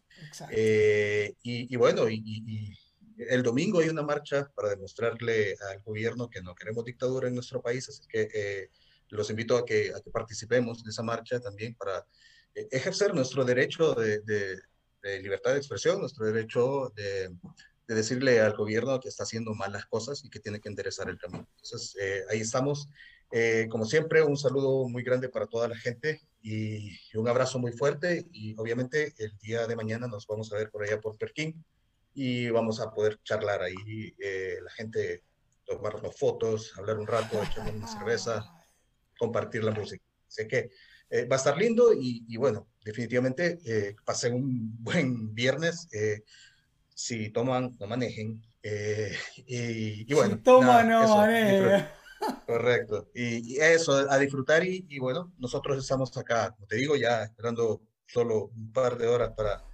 [0.51, 2.73] Eh, y, y bueno, y, y-
[3.19, 7.35] y el domingo hay una marcha para demostrarle al gobierno que no queremos dictadura en
[7.35, 8.69] nuestro país, así que eh,
[9.11, 12.07] los invito a que, a que participemos de esa marcha también para
[12.55, 14.61] eh, ejercer nuestro derecho de, de-
[15.03, 17.29] de libertad de expresión, nuestro derecho de,
[17.87, 21.19] de decirle al gobierno que está haciendo malas cosas y que tiene que enderezar el
[21.19, 21.47] camino.
[21.63, 22.89] Entonces, eh, ahí estamos.
[23.31, 27.59] Eh, como siempre, un saludo muy grande para toda la gente y, y un abrazo
[27.61, 28.27] muy fuerte.
[28.33, 31.65] Y obviamente el día de mañana nos vamos a ver por allá por Perquín
[32.15, 33.75] y vamos a poder charlar ahí,
[34.19, 35.23] eh, la gente,
[35.67, 38.45] tomarnos fotos, hablar un rato, echar una cerveza,
[39.19, 40.05] compartir la música.
[40.29, 40.71] Así que
[41.11, 45.89] eh, va a estar lindo y, y bueno, definitivamente eh, pasen un buen viernes.
[45.93, 46.23] eh,
[46.95, 48.43] si toman, no manejen.
[48.63, 49.15] eh,
[49.47, 51.51] y, y bueno, Si toma, nada, no eso, maneje.
[51.51, 51.89] disfruten.
[52.47, 53.11] Correcto.
[53.15, 57.83] Y, y eso, a disfrutar y, bueno, nosotros estamos acá, como te digo, ya esperando
[58.07, 59.65] solo un par de horas para,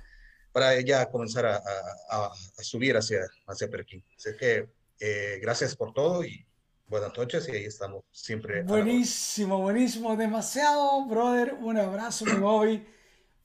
[0.52, 4.05] para ya comenzar a, a- a- subir hacia, hacia Perquín.
[4.16, 4.68] Así que
[5.00, 6.46] eh, gracias por todo y
[6.92, 8.64] buenas noches y ahí estamos siempre.
[8.64, 10.14] Buenísimo, buenísimo.
[10.14, 11.55] Demasiado, brother.
[11.55, 12.87] Un abrazo, mi Bobby.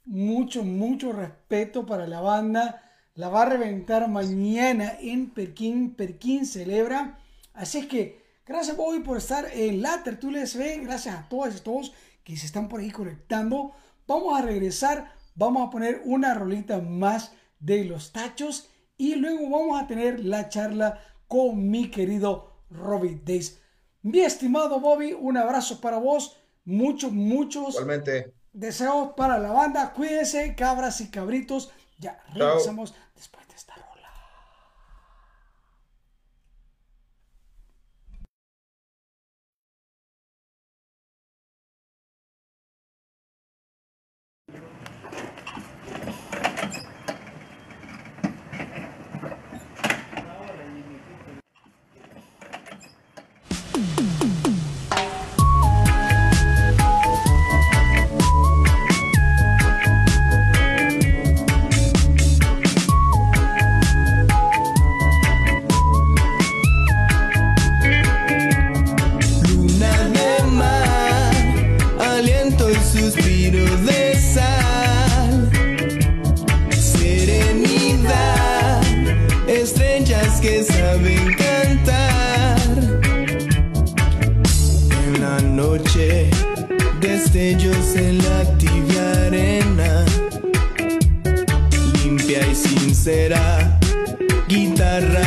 [0.04, 2.84] Mucho, mucho respeto para la banda.
[3.16, 5.96] La va a reventar mañana en Perquín.
[5.96, 7.20] Perquín celebra.
[7.54, 10.82] Así es que, gracias, Bobby, por estar en la tertulia SB.
[10.84, 11.94] Gracias a todas y todos
[12.26, 13.72] que se están por ahí conectando.
[14.08, 15.14] Vamos a regresar.
[15.36, 17.32] Vamos a poner una rolita más
[17.62, 18.70] de los tachos.
[18.98, 23.60] Y luego vamos a tener la charla con mi querido Robbie Days.
[24.02, 26.38] Mi estimado Bobby, un abrazo para vos.
[26.66, 29.94] Muchos, muchos Igualmente, deseos para la banda.
[29.94, 31.72] Cuídense, cabras y cabritos.
[32.00, 33.76] Ya regresamos después de esta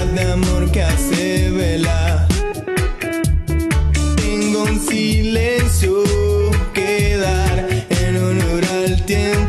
[0.07, 2.27] de amor que hace vela.
[4.17, 6.03] Tengo un silencio
[6.73, 9.40] que dar en honor al tiempo.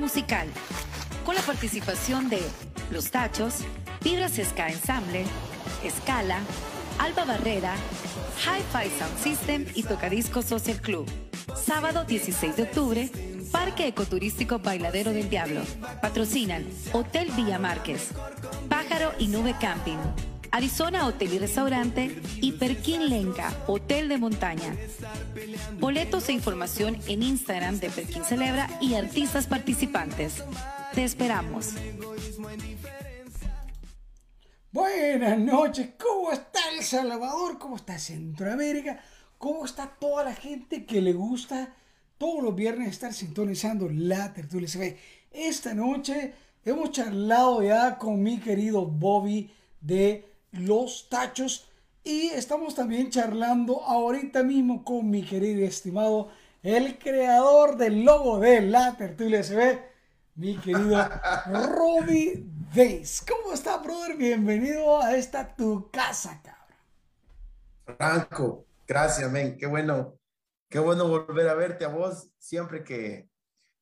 [0.00, 0.48] Musical
[1.26, 2.40] con la participación de
[2.90, 3.56] Los Tachos,
[4.02, 5.24] Vibras Ska Ensemble,
[5.84, 6.38] Escala,
[6.98, 7.74] Alba Barrera,
[8.38, 11.06] Hi-Fi Sound System y Tocadisco Social Club.
[11.54, 13.10] Sábado 16 de octubre,
[13.52, 15.60] Parque Ecoturístico Bailadero del Diablo.
[16.00, 18.08] Patrocinan Hotel Villa Márquez,
[18.68, 19.98] Pájaro y Nube Camping,
[20.52, 24.74] Arizona Hotel y Restaurante y Perkin Lenca, Hotel de Montaña.
[25.78, 30.42] Boletos e información en Instagram de Perkin Celebra y artistas participantes.
[30.94, 31.74] Te esperamos.
[34.72, 37.58] Buenas noches, ¿cómo está El Salvador?
[37.58, 39.00] ¿Cómo está Centroamérica?
[39.38, 41.74] ¿Cómo está toda la gente que le gusta
[42.18, 44.96] todos los viernes estar sintonizando la tertulia CB?
[45.32, 46.34] Esta noche
[46.64, 51.70] hemos charlado ya con mi querido Bobby de Los Tachos
[52.02, 56.30] y estamos también charlando ahorita mismo con mi querido y estimado,
[56.62, 59.80] el creador del logo de la tertulia CB,
[60.36, 60.96] mi querido
[61.46, 62.44] Robbie
[62.74, 63.22] Days.
[63.28, 64.16] ¿Cómo está, brother?
[64.16, 67.98] Bienvenido a esta tu casa, cabrón.
[67.98, 69.58] Franco, gracias, men.
[69.58, 70.16] Qué bueno,
[70.70, 72.30] qué bueno volver a verte a vos.
[72.38, 73.28] Siempre que,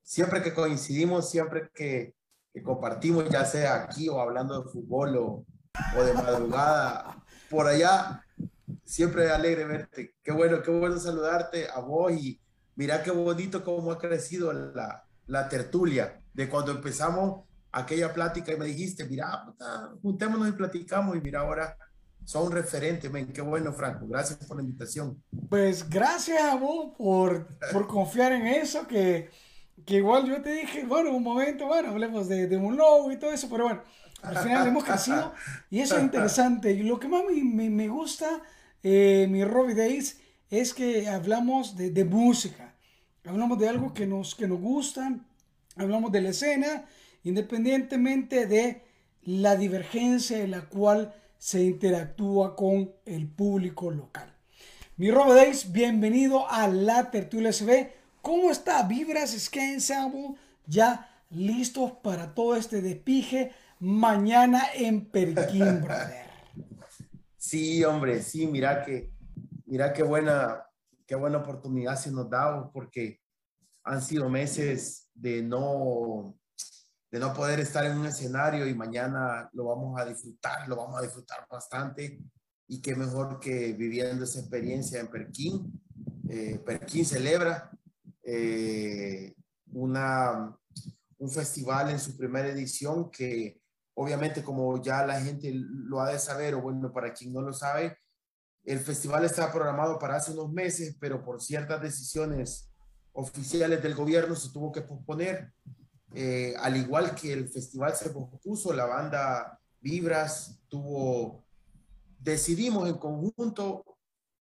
[0.03, 2.15] siempre que coincidimos, siempre que,
[2.53, 5.45] que compartimos, ya sea aquí o hablando de fútbol o,
[5.97, 8.25] o de madrugada, por allá,
[8.85, 10.15] siempre alegre verte.
[10.23, 12.41] Qué bueno, qué bueno saludarte a vos y
[12.77, 18.57] mira qué bonito cómo ha crecido la, la tertulia de cuando empezamos aquella plática y
[18.57, 19.45] me dijiste, mira,
[20.03, 21.77] juntémonos y platicamos y mira ahora
[22.29, 23.33] son un referente, men.
[23.33, 24.07] Qué bueno, Franco.
[24.07, 25.23] Gracias por la invitación.
[25.49, 29.31] Pues gracias a vos por, por confiar en eso, que,
[29.87, 33.19] que igual yo te dije, bueno, un momento, bueno, hablemos de, de un logo y
[33.19, 33.83] todo eso, pero bueno,
[34.23, 35.33] al final hemos crecido
[35.71, 36.73] y eso es interesante.
[36.73, 38.43] Y lo que más me, me, me gusta,
[38.83, 42.75] eh, mi Robbie Days, es que hablamos de, de música,
[43.25, 45.19] hablamos de algo que nos, que nos gusta,
[45.77, 46.85] hablamos de la escena,
[47.23, 48.83] independientemente de
[49.23, 54.33] la divergencia en la cual se interactúa con el público local.
[54.97, 57.93] Mi Robo Days, bienvenido a la Tertulia SB.
[58.23, 58.83] ¿Cómo está?
[58.83, 60.35] Vibras Ska Ensemble
[60.67, 66.27] ya listos para todo este despije mañana en Perquín, brother.
[67.37, 69.13] Sí, hombre, sí, mira que,
[69.67, 70.65] mira qué buena,
[71.07, 73.21] qué buena oportunidad se nos da porque
[73.85, 76.37] han sido meses de no,
[77.11, 80.99] de no poder estar en un escenario y mañana lo vamos a disfrutar, lo vamos
[80.99, 82.21] a disfrutar bastante
[82.67, 85.81] y qué mejor que viviendo esa experiencia en Perquín.
[86.29, 87.71] Eh, Perquín celebra
[88.23, 89.35] eh,
[89.73, 90.55] una,
[91.17, 93.59] un festival en su primera edición que
[94.01, 97.53] obviamente como ya la gente lo ha de saber, o bueno, para quien no lo
[97.53, 97.99] sabe,
[98.63, 102.71] el festival estaba programado para hace unos meses, pero por ciertas decisiones
[103.13, 105.53] oficiales del gobierno se tuvo que posponer.
[106.15, 111.45] Eh, al igual que el festival se pospuso, la banda Vibras tuvo,
[112.21, 113.85] decidimos en conjunto,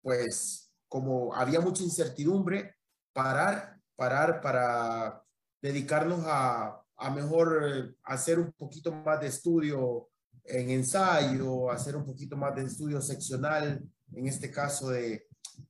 [0.04, 2.76] pues como había mucha incertidumbre,
[3.12, 5.24] parar, parar para
[5.64, 10.10] dedicarnos a, a mejor eh, hacer un poquito más de estudio
[10.44, 13.84] en ensayo, hacer un poquito más de estudio seccional,
[14.14, 15.28] en este caso de,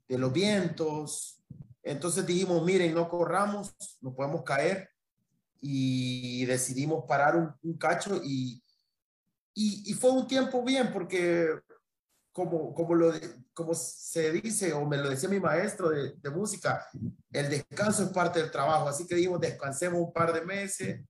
[0.08, 1.42] de los vientos.
[1.84, 4.90] Entonces dijimos, miren, no corramos, no podemos caer
[5.60, 8.64] y decidimos parar un, cacho y,
[9.54, 11.50] y, y, fue un tiempo bien porque
[12.32, 13.12] como, como, lo,
[13.54, 16.86] como se dice o me lo decía mi maestro de, de música,
[17.32, 21.02] el descanso es parte del trabajo, así que dijimos, descansemos un par de meses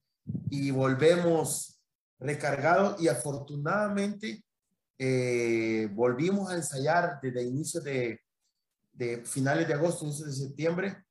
[0.50, 1.80] y volvemos
[2.20, 4.44] recargados y afortunadamente
[4.98, 8.20] eh, volvimos a ensayar desde inicios de,
[8.92, 11.04] de, finales de agosto, inicios de septiembre.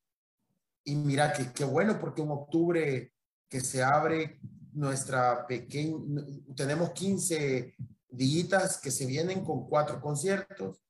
[0.83, 3.13] Y mira que qué bueno porque en octubre
[3.49, 4.39] que se abre
[4.73, 5.97] nuestra pequeña,
[6.55, 7.75] tenemos 15
[8.09, 10.81] días que se vienen con cuatro conciertos,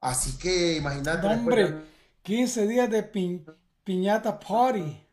[0.00, 1.26] así que imagínate.
[1.26, 1.82] Hombre, de...
[2.22, 3.44] 15 días de pi,
[3.84, 5.06] piñata party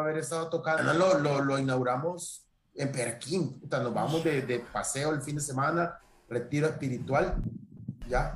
[0.00, 0.92] haber estado tocando.
[0.94, 3.60] Lo, lo, lo inauguramos en Perquín.
[3.70, 7.42] Nos vamos de, de, paseo el fin de semana, retiro espiritual.
[8.08, 8.34] Ya.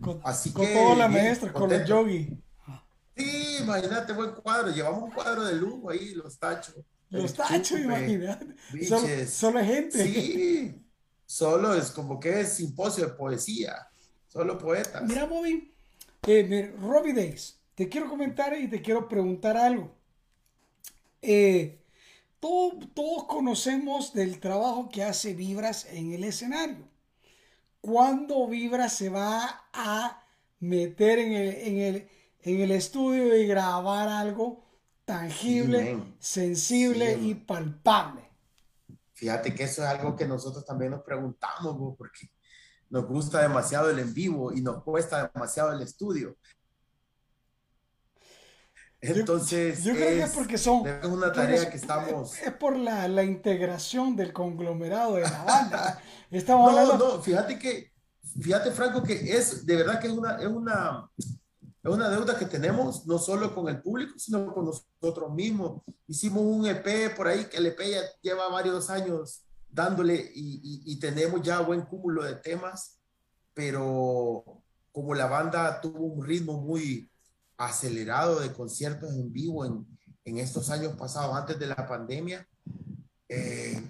[0.00, 0.74] Con, Así con que.
[0.74, 2.38] toda la maestra, con el yogi.
[3.16, 4.70] Sí, imagínate, buen cuadro.
[4.70, 6.76] Llevamos un cuadro de lujo ahí, los tachos.
[7.10, 8.46] Los tachos, imagínate.
[8.86, 10.04] Solo, solo gente.
[10.04, 10.86] Sí.
[11.26, 13.88] Solo es como que es simposio de poesía.
[14.26, 15.02] Solo poetas.
[15.02, 15.72] Mira, Bobby,
[16.26, 19.96] eh, Robbie Days, te quiero comentar y te quiero preguntar algo.
[21.22, 21.84] Eh,
[22.38, 26.88] todo, todos conocemos del trabajo que hace Vibras en el escenario.
[27.80, 30.26] ¿Cuándo Vibras se va a
[30.60, 32.08] meter en el, en el,
[32.42, 34.64] en el estudio y grabar algo
[35.04, 38.22] tangible, sensible y palpable?
[39.14, 42.30] Fíjate que eso es algo que nosotros también nos preguntamos, porque
[42.88, 46.36] nos gusta demasiado el en vivo y nos cuesta demasiado el estudio.
[49.00, 52.38] Entonces, yo, yo creo es, que es porque son es una tarea que, estamos.
[52.38, 56.02] Es por la, la, integración del conglomerado de la banda.
[56.30, 57.16] Estamos no, hablando...
[57.16, 57.92] no, fíjate que,
[58.40, 61.38] fíjate, Franco, que es de verdad que es una, es una, es
[61.82, 65.82] una deuda que tenemos, no solo con el público, sino con nosotros mismos.
[66.06, 70.92] Hicimos un EP por ahí, que el EP ya lleva varios años dándole y, y,
[70.92, 72.98] y tenemos ya buen cúmulo de temas,
[73.54, 74.44] pero
[74.92, 77.09] como la banda tuvo un ritmo muy
[77.60, 79.86] acelerado de conciertos en vivo en,
[80.24, 82.48] en estos años pasados, antes de la pandemia,
[83.28, 83.80] eh,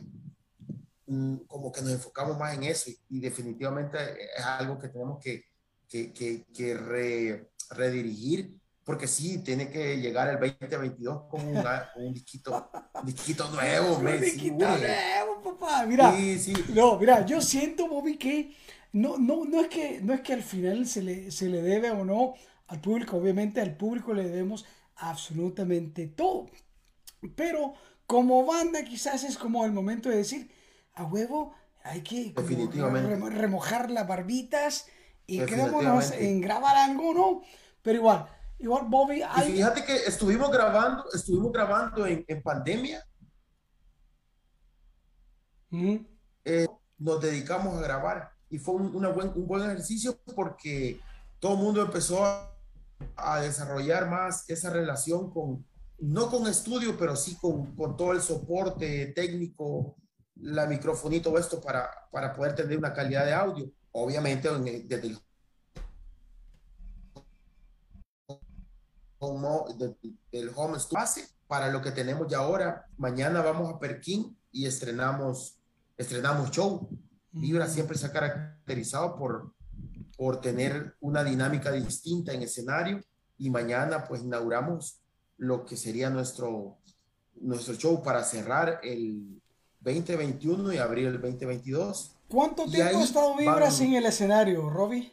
[1.46, 3.98] como que nos enfocamos más en eso y, y, definitivamente
[4.36, 5.44] es algo que tenemos que,
[5.88, 11.54] que, que, que re, redirigir, porque sí, tiene que llegar el 2022 con un,
[11.94, 13.98] con un disquito, un disquito nuevo.
[13.98, 15.86] un disquito nuevo, papá.
[15.86, 16.54] Mira, sí, sí.
[16.74, 18.56] No, mira, yo siento, Bobby, que
[18.92, 21.90] no, no, no, es que no es que al final se le, se le debe
[21.92, 22.34] o no
[22.70, 23.16] al público.
[23.16, 24.64] Obviamente al público le debemos
[24.96, 26.46] absolutamente todo.
[27.36, 27.74] Pero
[28.06, 30.50] como banda quizás es como el momento de decir,
[30.94, 33.30] a huevo, hay que Definitivamente.
[33.30, 34.86] remojar las barbitas
[35.26, 37.42] y quedémonos en grabar algo, ¿no?
[37.82, 38.26] Pero igual,
[38.58, 39.22] igual Bobby...
[39.28, 39.50] Hay...
[39.50, 43.04] Y fíjate que estuvimos grabando, estuvimos grabando en, en pandemia.
[46.44, 46.66] Eh,
[46.98, 51.00] nos dedicamos a grabar y fue un, una buen, un buen ejercicio porque
[51.38, 52.49] todo el mundo empezó a
[53.16, 55.64] a desarrollar más esa relación con,
[55.98, 59.96] no con estudio, pero sí con, con todo el soporte técnico,
[60.36, 63.70] la microfonía y todo esto para, para poder tener una calidad de audio.
[63.92, 65.18] Obviamente desde el
[69.18, 69.96] home,
[70.32, 72.86] del home studio para lo que tenemos ya ahora.
[72.96, 75.58] Mañana vamos a Perquín y estrenamos,
[75.96, 76.88] estrenamos show.
[77.32, 79.52] Vibra siempre se ha caracterizado por,
[80.20, 83.00] por tener una dinámica distinta en escenario
[83.38, 85.00] y mañana pues inauguramos
[85.38, 86.76] lo que sería nuestro,
[87.36, 89.40] nuestro show para cerrar el
[89.80, 92.16] 2021 y abrir el 2022.
[92.28, 95.10] ¿Cuánto y tiempo ha estado Vibra sin el escenario, Robbie?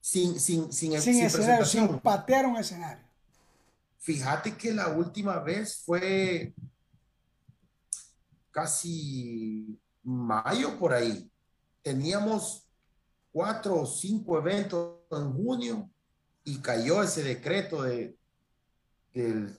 [0.00, 3.04] Sin, sin, sin, sin, sin escenario, sin patear un escenario.
[3.98, 6.54] Fíjate que la última vez fue
[8.50, 11.30] casi mayo por ahí.
[11.82, 12.67] Teníamos
[13.32, 15.90] cuatro o cinco eventos en junio
[16.44, 18.16] y cayó ese decreto de,
[19.12, 19.56] del,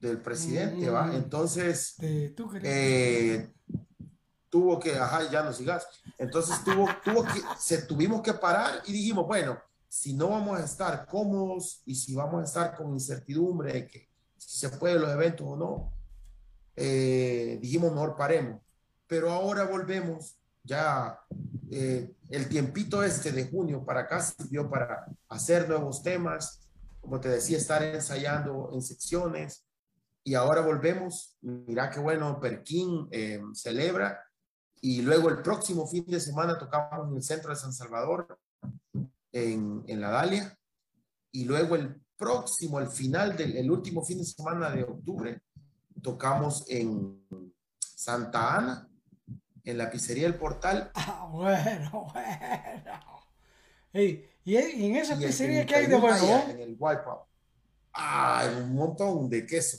[0.00, 1.06] del presidente, ¿va?
[1.06, 1.14] Mm.
[1.16, 3.50] Entonces, De- ¿tú eh,
[4.50, 5.86] tuvo que, ajá, ya no sigas.
[6.18, 10.64] Entonces tuvo, tuvo que, se tuvimos que parar y dijimos, bueno, si no vamos a
[10.64, 15.10] estar cómodos y si vamos a estar con incertidumbre de que si se pueden los
[15.10, 15.92] eventos o no,
[16.76, 18.60] eh, dijimos mejor paremos.
[19.06, 21.18] Pero ahora volvemos, ya
[21.70, 26.68] eh, el tiempito este de junio para acá sirvió para hacer nuevos temas,
[27.00, 29.68] como te decía, estar ensayando en secciones,
[30.24, 31.36] y ahora volvemos.
[31.40, 34.22] Mira qué bueno, Perquín eh, celebra.
[34.80, 38.38] Y luego el próximo fin de semana tocamos en el centro de San Salvador,
[39.32, 40.56] en, en la Dalia.
[41.32, 45.40] Y luego el próximo, el final del el último fin de semana de octubre,
[46.02, 47.24] tocamos en
[47.80, 48.87] Santa Ana,
[49.70, 50.90] en la pizzería El Portal.
[50.94, 53.00] Ah, bueno, bueno.
[53.92, 56.76] Ey, y y en esa y el pizzería que hay de 31 bueno, En el
[56.78, 57.20] Wipeout.
[57.92, 59.78] Ah, un montón de queso.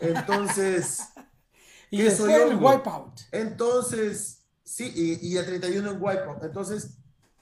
[0.00, 1.00] Entonces.
[1.90, 2.70] y queso después el hongo.
[2.70, 3.20] wipeout.
[3.32, 6.42] Entonces, sí, y, y el 31 en Wipeout.
[6.44, 6.98] Entonces,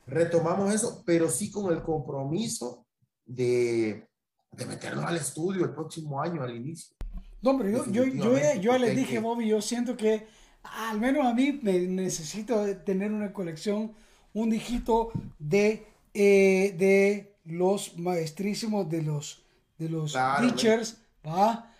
[0.06, 2.86] retomamos eso, pero sí con el compromiso
[3.24, 4.08] de,
[4.52, 6.94] de meternos al estudio el próximo año, al inicio.
[7.42, 10.26] No, hombre, yo, yo, yo, yo les dije, Bobby, yo siento que
[10.64, 13.92] al menos a mí me necesito de tener una colección,
[14.32, 19.42] un dígito de, eh, de los maestrísimos, de los,
[19.78, 20.96] de los Claro, teachers,
[21.26, 21.70] ¿va?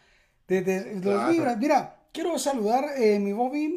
[0.46, 1.32] De, de los Claro.
[1.32, 1.58] libras.
[1.58, 3.32] Mira, quiero saludar eh, mi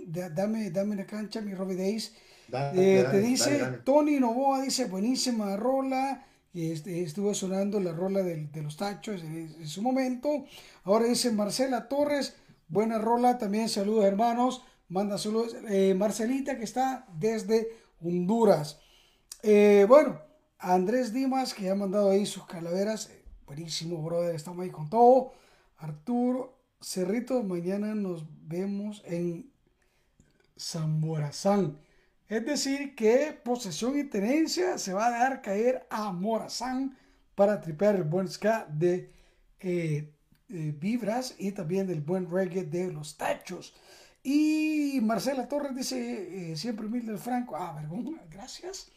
[0.07, 2.13] da- dame, dame la cancha, mi Robbie Days.
[2.47, 3.77] Dale, Eh, dale, te dice, dale.
[3.79, 6.23] Tony Novoa dice, buenísima rola.
[6.53, 10.45] Este, estuvo sonando la rola del- de, los tachos en, en su momento.
[10.83, 12.35] Ahora dice Marcela Torres,
[12.67, 13.37] buena rola.
[13.37, 14.63] También saludos hermanos.
[14.89, 17.69] Manda saludos eh, Marcelita que está desde
[18.01, 18.79] Honduras.
[19.43, 20.21] Eh, bueno,
[20.59, 23.09] Andrés Dimas que ha mandado ahí sus calaveras.
[23.09, 23.17] Eh,
[23.47, 24.35] Buenísimo, brother.
[24.35, 25.31] Estamos ahí con todo.
[25.77, 29.49] Arturo Cerrito, mañana nos vemos en
[30.59, 31.79] Zamorazán.
[32.27, 36.97] Es decir, que posesión y tenencia se va a dejar caer a Morazán
[37.35, 39.13] para tripear el buen ska de
[39.61, 40.11] eh,
[40.49, 43.73] eh, Vibras y también del buen reggae de los tachos.
[44.29, 47.55] Y Marcela Torres dice, eh, siempre humilde el Franco.
[47.55, 48.91] Ah, vergüenza, gracias.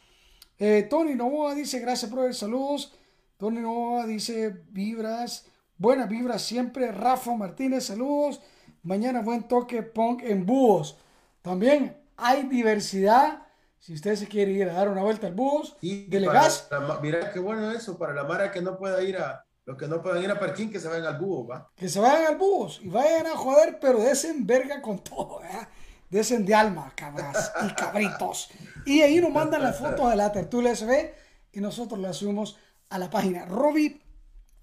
[0.59, 2.93] Eh, Tony Novoa dice, gracias, brother, saludos.
[3.37, 5.47] Tony Novoa dice, vibras,
[5.79, 6.91] buenas vibras siempre.
[6.91, 8.41] Rafa Martínez, saludos.
[8.83, 10.99] Mañana buen toque punk en búhos.
[11.43, 13.47] También hay diversidad.
[13.79, 16.67] Si usted se quiere ir a dar una vuelta al búhos, Y dele para gas.
[16.73, 19.87] la mira qué bueno eso, para la Mara que no pueda ir a, los que
[19.87, 21.71] no puedan ir a Perquín, que se vayan al búho, ¿va?
[21.77, 25.69] Que se vayan al búhos y vayan a joder, pero desen verga con todo, ¿verdad?
[26.09, 28.51] Desen de alma, cabras y cabritos.
[28.85, 31.13] Y ahí nos mandan las fotos de la tertulia SB
[31.53, 32.59] y nosotros las subimos
[32.89, 33.45] a la página.
[33.45, 34.03] Robbie,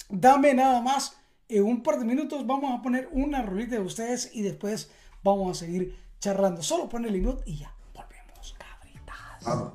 [0.10, 1.16] dame nada más.
[1.48, 4.92] En un par de minutos vamos a poner una rolita de ustedes y después
[5.24, 6.62] vamos a seguir charlando.
[6.62, 7.74] Solo pon el input y ya.
[7.94, 9.46] Volvemos, cabritas.
[9.46, 9.74] Vamos.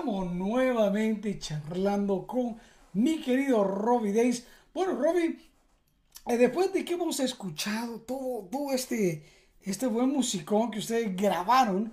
[0.00, 2.56] Estamos nuevamente charlando con
[2.94, 4.46] mi querido Robbie Days.
[4.72, 5.38] Bueno, Robbie,
[6.26, 9.22] eh, después de que hemos escuchado todo, todo este,
[9.60, 11.92] este buen musicón que ustedes grabaron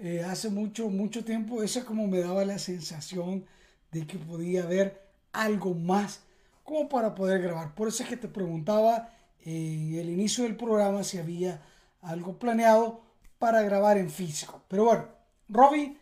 [0.00, 3.46] eh, hace mucho, mucho tiempo, eso como me daba la sensación
[3.92, 5.00] de que podía haber
[5.32, 6.22] algo más
[6.64, 7.72] como para poder grabar.
[7.76, 9.10] Por eso es que te preguntaba
[9.44, 11.62] en el inicio del programa si había
[12.02, 13.02] algo planeado
[13.38, 14.60] para grabar en físico.
[14.66, 15.04] Pero bueno,
[15.48, 15.96] Robbie,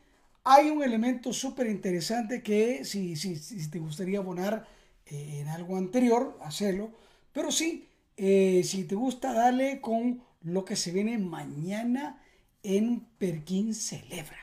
[0.45, 4.67] hay un elemento súper interesante que si, si, si, te gustaría abonar
[5.07, 6.91] eh, en algo anterior, hacerlo.
[7.33, 12.23] Pero sí, eh, si te gusta, dale con lo que se viene mañana
[12.63, 14.39] en Perkin Celebra.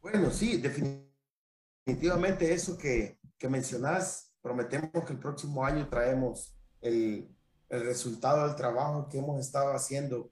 [0.00, 0.62] Bueno, sí,
[1.84, 7.28] definitivamente eso que, que mencionás, prometemos que el próximo año traemos el,
[7.68, 10.30] el resultado del trabajo que hemos estado haciendo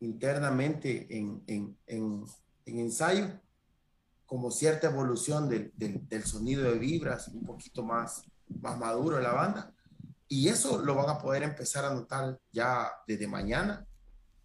[0.00, 2.24] internamente en, en, en,
[2.66, 3.28] en ensayo,
[4.26, 8.24] como cierta evolución del, del, del, sonido de vibras, un poquito más,
[8.60, 9.74] más maduro de la banda.
[10.28, 13.86] Y eso lo van a poder empezar a notar ya desde mañana,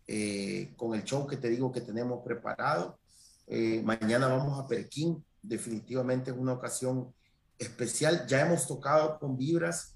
[0.07, 2.99] eh, con el show que te digo que tenemos preparado.
[3.47, 7.13] Eh, mañana vamos a Perquín, definitivamente es una ocasión
[7.59, 8.25] especial.
[8.27, 9.95] Ya hemos tocado con vibras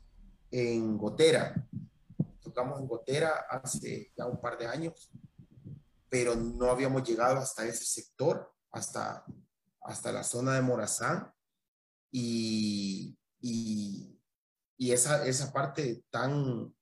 [0.51, 1.68] en Gotera,
[2.41, 5.10] tocamos en Gotera hace ya un par de años
[6.10, 9.24] pero no habíamos llegado hasta ese sector, hasta,
[9.82, 11.32] hasta la zona de Morazán.
[12.12, 14.20] Y, y,
[14.78, 16.74] y esa, esa parte tan,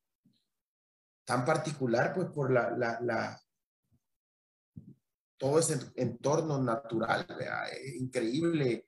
[1.25, 3.41] tan particular, pues por la, la, la
[5.38, 7.28] todo ese entorno natural,
[7.71, 8.88] es increíble,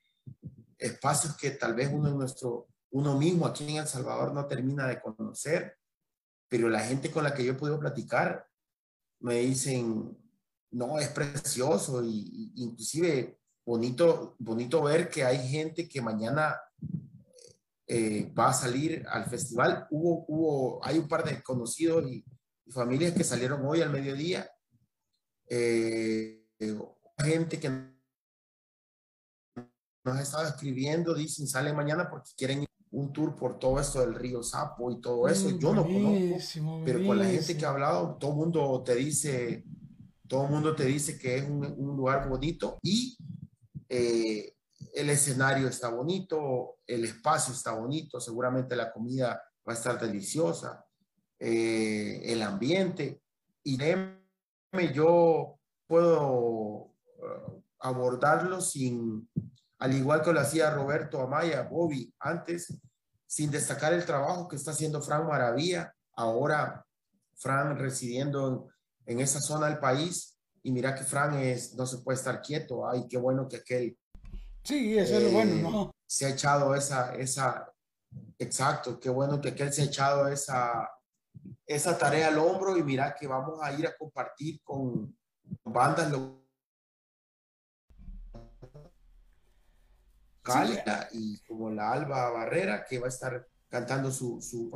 [0.76, 5.00] espacios que tal vez uno nuestro, uno mismo aquí en El Salvador no termina de
[5.00, 5.78] conocer,
[6.48, 8.48] pero la gente con la que yo he podido platicar
[9.20, 10.16] me dicen,
[10.72, 16.56] no, es precioso y, inclusive bonito, bonito ver que hay gente que mañana
[17.86, 19.86] eh, va a salir al festival.
[19.90, 22.24] Hubo, hubo, hay un par de conocidos y,
[22.70, 24.48] familias que salieron hoy al mediodía.
[25.48, 26.46] Eh,
[27.18, 27.68] gente que
[30.04, 34.14] nos ha estado escribiendo, dicen, salen mañana porque quieren un tour por todo esto del
[34.14, 35.50] río Sapo y todo eso.
[35.58, 39.64] Yo no conozco, pero con la gente que ha hablado, todo el mundo te dice,
[40.30, 43.18] todo el mundo te dice que es un, lugar bonito y
[43.88, 44.54] eh,
[44.94, 50.86] el escenario está bonito, el espacio está bonito, seguramente la comida va a estar deliciosa,
[51.36, 53.20] eh, el ambiente.
[53.64, 53.76] Y
[54.94, 55.58] yo
[55.88, 59.28] puedo uh, abordarlo sin,
[59.80, 62.78] al igual que lo hacía Roberto Amaya, Bobby, antes,
[63.26, 66.86] sin destacar el trabajo que está haciendo Fran Maravilla, ahora
[67.34, 68.68] Fran residiendo
[69.10, 70.38] en esa zona del país.
[70.62, 72.88] Y mira que Fran es, no se puede estar quieto.
[72.88, 73.98] Ay, qué bueno que aquel.
[74.62, 75.94] Sí, eso es lo bueno, eh, ¿no?
[76.06, 77.72] Se ha echado esa, esa,
[78.38, 80.88] exacto, qué bueno que aquel se ha echado esa,
[81.66, 85.16] esa tarea al hombro y mira que vamos a ir a compartir con
[85.64, 86.44] bandas locales
[91.12, 94.70] y como la Alba Barrera que va a estar cantando su, su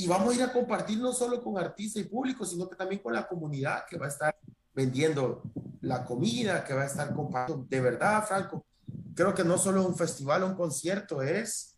[0.00, 3.02] y vamos a ir a compartir no solo con artistas y público, sino que también
[3.02, 4.34] con la comunidad que va a estar
[4.72, 5.42] vendiendo
[5.82, 7.66] la comida, que va a estar compartiendo.
[7.68, 8.64] De verdad, Franco,
[9.14, 11.76] creo que no solo un festival, un concierto, es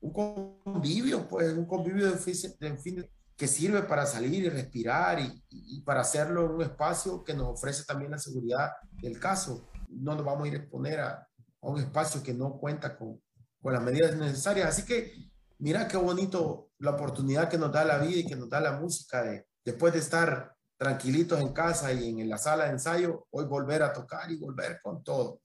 [0.00, 5.42] un convivio, pues un convivio de fin, fin que sirve para salir y respirar y,
[5.48, 8.70] y, para hacerlo en un espacio que nos ofrece también la seguridad
[9.00, 9.66] del caso.
[9.88, 11.26] No nos vamos a ir a exponer a,
[11.62, 13.18] a un espacio que no cuenta con,
[13.62, 14.68] con las medidas necesarias.
[14.68, 15.31] Así que
[15.62, 18.72] mira qué bonito la oportunidad que nos da la vida y que nos da la
[18.72, 23.44] música de después de estar tranquilitos en casa y en la sala de ensayo, hoy
[23.44, 25.40] volver a tocar y volver con todo.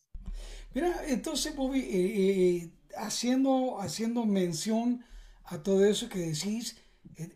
[0.73, 5.05] Mira, entonces, Bobby, eh, eh, haciendo, haciendo mención
[5.43, 6.77] a todo eso que decís,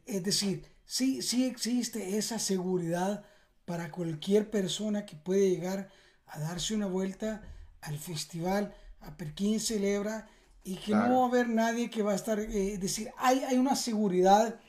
[0.08, 3.24] es decir, sí, sí existe esa seguridad
[3.66, 5.90] para cualquier persona que puede llegar
[6.26, 7.44] a darse una vuelta
[7.82, 10.28] al festival, a Perkin Celebra,
[10.64, 11.10] y que claro.
[11.10, 14.60] no va a haber nadie que va a estar, eh, decir, hay, hay una seguridad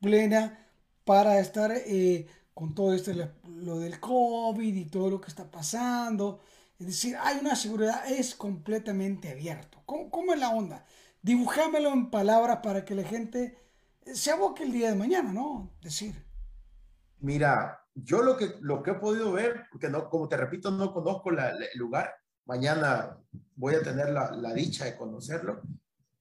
[0.00, 0.66] plena
[1.04, 3.12] para estar eh, con todo esto,
[3.44, 6.40] lo del COVID y todo lo que está pasando.
[6.78, 9.82] Es decir, hay una seguridad, es completamente abierto.
[9.86, 10.86] ¿Cómo, cómo es la onda?
[11.22, 13.58] Dibujámelo en palabras para que la gente
[14.04, 15.72] se aboque el día de mañana, ¿no?
[15.80, 16.14] Decir.
[17.20, 20.92] Mira, yo lo que, lo que he podido ver, porque no, como te repito, no
[20.92, 22.14] conozco la, el lugar,
[22.44, 23.18] mañana
[23.56, 25.62] voy a tener la, la, dicha de conocerlo,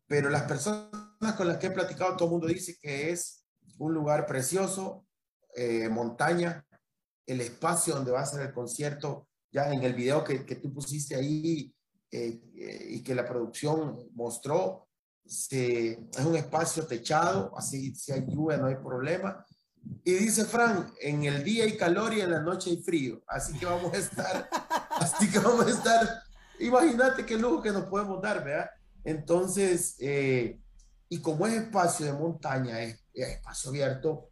[0.07, 3.45] pero las personas con las que he platicado, todo el mundo dice que es
[3.77, 5.05] un lugar precioso,
[5.55, 6.65] eh, montaña,
[7.25, 10.73] el espacio donde va a ser el concierto, ya en el video que, que tú
[10.73, 11.73] pusiste ahí
[12.11, 14.88] eh, eh, y que la producción mostró,
[15.25, 19.45] se, es un espacio techado, así si hay lluvia no hay problema.
[20.03, 23.57] Y dice Fran, en el día hay calor y en la noche hay frío, así
[23.57, 24.49] que vamos a estar,
[24.91, 26.23] así que vamos a estar,
[26.68, 28.70] imagínate qué lujo que nos podemos dar, ¿verdad?
[29.03, 30.59] Entonces, eh,
[31.09, 34.30] y como es espacio de montaña, es, es espacio abierto,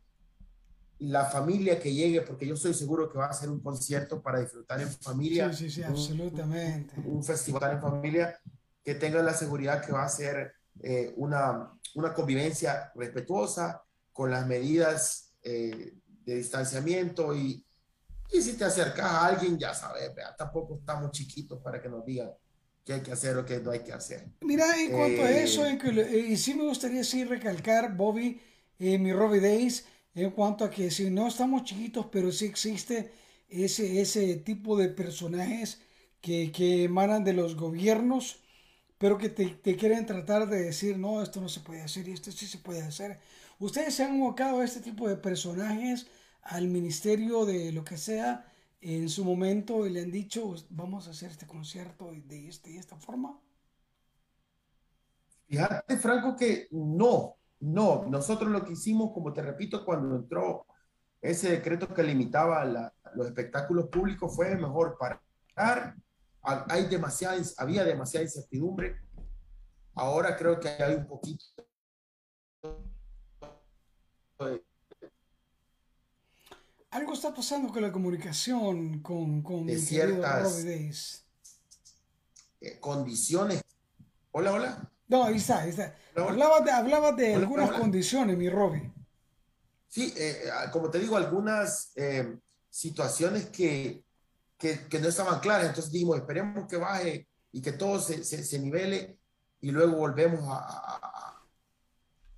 [1.00, 4.40] la familia que llegue, porque yo estoy seguro que va a ser un concierto para
[4.40, 5.52] disfrutar en familia.
[5.52, 6.94] Sí, sí, sí, un- absolutamente.
[7.04, 8.40] Un, festival en familia
[8.84, 14.46] que tenga la seguridad que va a ser eh, una, una convivencia respetuosa con las
[14.46, 17.66] medidas eh, de distanciamiento y,
[18.32, 22.06] y si te acercas a alguien, ya sabes, vea, tampoco estamos chiquitos para que nos
[22.06, 22.32] digan
[22.84, 24.28] qué hay que hacer o qué no hay que hacer.
[24.42, 25.78] Mira, en cuanto a Eh, eso, eh,
[26.30, 28.42] y sí me gustaría sí recalcar, Bobby,
[28.80, 33.12] eh, mi Robbie Days, en cuanto a que si no estamos chiquitos, pero sí existe
[33.50, 35.80] ese, ese tipo de personajes
[36.22, 38.40] que, que emanan de los gobiernos,
[38.98, 42.14] pero que te, te quieren tratar de decir, no, esto no se puede hacer y
[42.14, 43.20] esto sí se puede hacer.
[43.60, 46.08] ¿Ustedes se han evocado a este tipo de personajes
[46.44, 48.46] al ministerio de lo que sea
[48.82, 52.78] en su momento y le han dicho, vamos a hacer este concierto de esta y
[52.78, 53.39] esta forma?
[55.48, 58.06] Fíjate, Franco, que no, no.
[58.08, 60.66] Nosotros lo que hicimos, como te repito, cuando entró
[61.22, 62.66] ese decreto que limitaba
[63.16, 65.22] los espectáculos públicos, fue mejor parar.
[66.44, 68.96] Ha- Hay demasiada, había demasiada incertidumbre.
[69.94, 71.44] Ahora creo que hay un poquito
[74.39, 74.64] de-
[76.92, 81.26] Algo está pasando con la comunicación con, con De mi querido ciertas- Days.
[82.60, 83.62] eh, condiciones.
[84.32, 84.92] Hola, hola.
[85.08, 85.96] No, ahí está, ahí está.
[86.16, 86.32] Hola, hola.
[86.32, 87.80] Hablaba de, hablaba de Hola, algunas hola.
[87.80, 88.92] condiciones, mi Robbie.
[89.88, 92.38] Sí, eh, eh, como te digo, algunas eh,
[92.70, 94.04] situaciones que,
[94.58, 95.68] que, que no estaban claras.
[95.68, 99.18] Entonces dijimos, esperemos que baje y que todo se, se, se nivele
[99.62, 101.44] y luego volvemos a-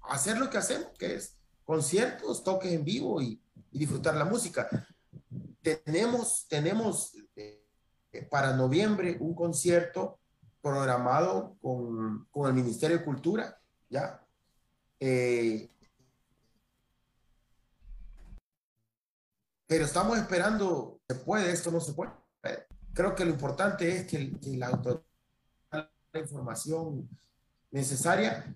[0.02, 3.40] a hacer lo que hacemos, que es conciertos, toques en vivo y,
[3.74, 4.70] y disfrutar la música.
[5.62, 7.64] Tenemos, tenemos eh,
[8.30, 10.20] para noviembre un concierto
[10.62, 13.60] programado con, con el Ministerio de Cultura,
[13.90, 14.24] ¿ya?
[15.00, 15.70] Eh,
[19.68, 21.52] pero estamos esperando, ¿se puede?
[21.52, 22.12] Esto no se puede.
[22.94, 25.04] Creo que lo importante es que, la autoridad
[25.72, 27.10] la información
[27.72, 28.56] necesaria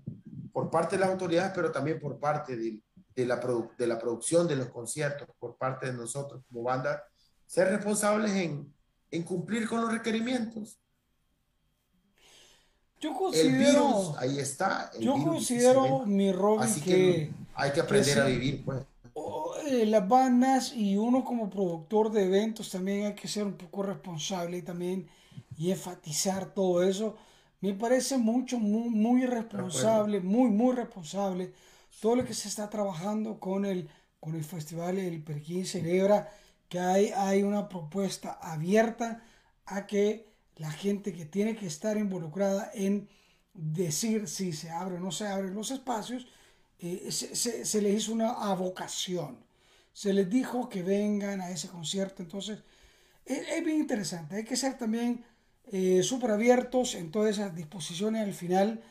[0.53, 2.79] por parte de las autoridades, pero también por parte de,
[3.17, 3.41] de la,
[3.77, 7.03] de la producción de los conciertos, por parte de nosotros como banda,
[7.47, 8.71] ser responsables en,
[9.09, 10.79] en cumplir con los requerimientos.
[12.99, 14.91] Yo El considero, virus, ahí está.
[14.93, 18.31] el yo virus considero, mi Robbie, Así que, que hay que aprender a sí.
[18.33, 18.83] vivir, pues.
[19.13, 23.57] oh, eh, las bandas y uno como productor de eventos también hay que ser un
[23.57, 25.07] poco responsable y también
[25.57, 27.15] y enfatizar todo eso.
[27.61, 31.53] Me parece mucho, muy, muy responsable, muy, muy responsable
[31.99, 33.89] todo lo que se está trabajando con el,
[34.19, 36.29] con el festival El Perquín Celebra,
[36.69, 39.23] que hay, hay una propuesta abierta
[39.65, 43.09] a que la gente que tiene que estar involucrada en
[43.53, 46.27] decir si se abre o no se abren los espacios,
[46.79, 49.37] eh, se, se- se les hizo una avocación.
[49.93, 52.21] Se les dijo que vengan a ese concierto.
[52.21, 52.59] Entonces,
[53.25, 54.35] es, es bien interesante.
[54.37, 55.23] Hay que ser también
[55.71, 58.23] eh, súper abiertos en todas esas disposiciones.
[58.23, 58.81] Al final,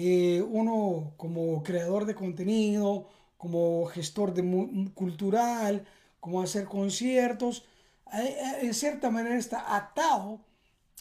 [0.00, 5.84] eh, uno como creador de contenido, como gestor de cultural,
[6.20, 7.64] como hacer conciertos,
[8.12, 10.40] eh, eh, en cierta manera está atado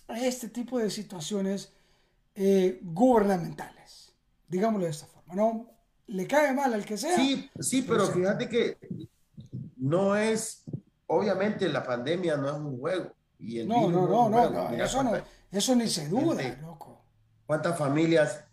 [0.08, 1.72] a este tipo de situaciones
[2.34, 4.14] eh, gubernamentales.
[4.48, 5.36] Digámoslo de esta forma.
[5.36, 5.70] No
[6.08, 7.16] le cae mal al que sea.
[7.16, 8.78] Sí, sí, pero fíjate que
[9.76, 10.64] no es,
[11.06, 13.12] obviamente la pandemia no es un juego.
[13.39, 15.12] Y el No, virus no, no, no, no, Mira eso no,
[15.52, 17.00] eso ni se duda, gente- loco.
[17.45, 18.43] cuántas familias,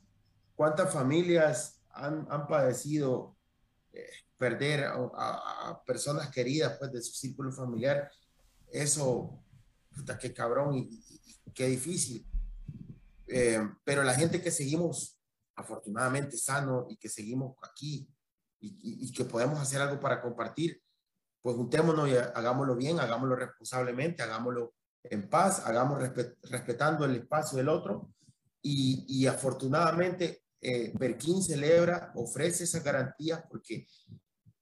[0.54, 3.36] cuántas familias han, han padecido
[3.92, 8.10] eh, perder a, a- a personas queridas pues, de su círculo familiar.
[8.70, 9.42] Eso,
[9.94, 12.26] puta, qué cabrón y, y- qué difícil.
[13.28, 15.18] Eh, pero la gente que seguimos
[15.56, 18.08] afortunadamente sano y que seguimos aquí
[18.60, 20.82] y, y- y que podemos hacer algo para compartir,
[21.42, 24.74] pues juntémonos y hagámoslo bien, hagámoslo responsablemente, hagámoslo
[25.04, 28.10] en paz, hagamos respe- respetando el espacio del otro
[28.62, 33.86] y, y afortunadamente eh, celebra, ofrece esas garantías porque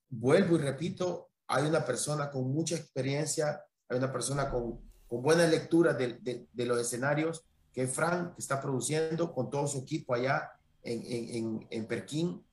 [0.08, 5.46] vuelvo y repito, hay una persona con mucha experiencia, hay una persona con, con buena
[5.46, 10.50] lectura de, los escenarios, que es Frank, que está produciendo con todo su equipo allá
[10.82, 12.44] en, en.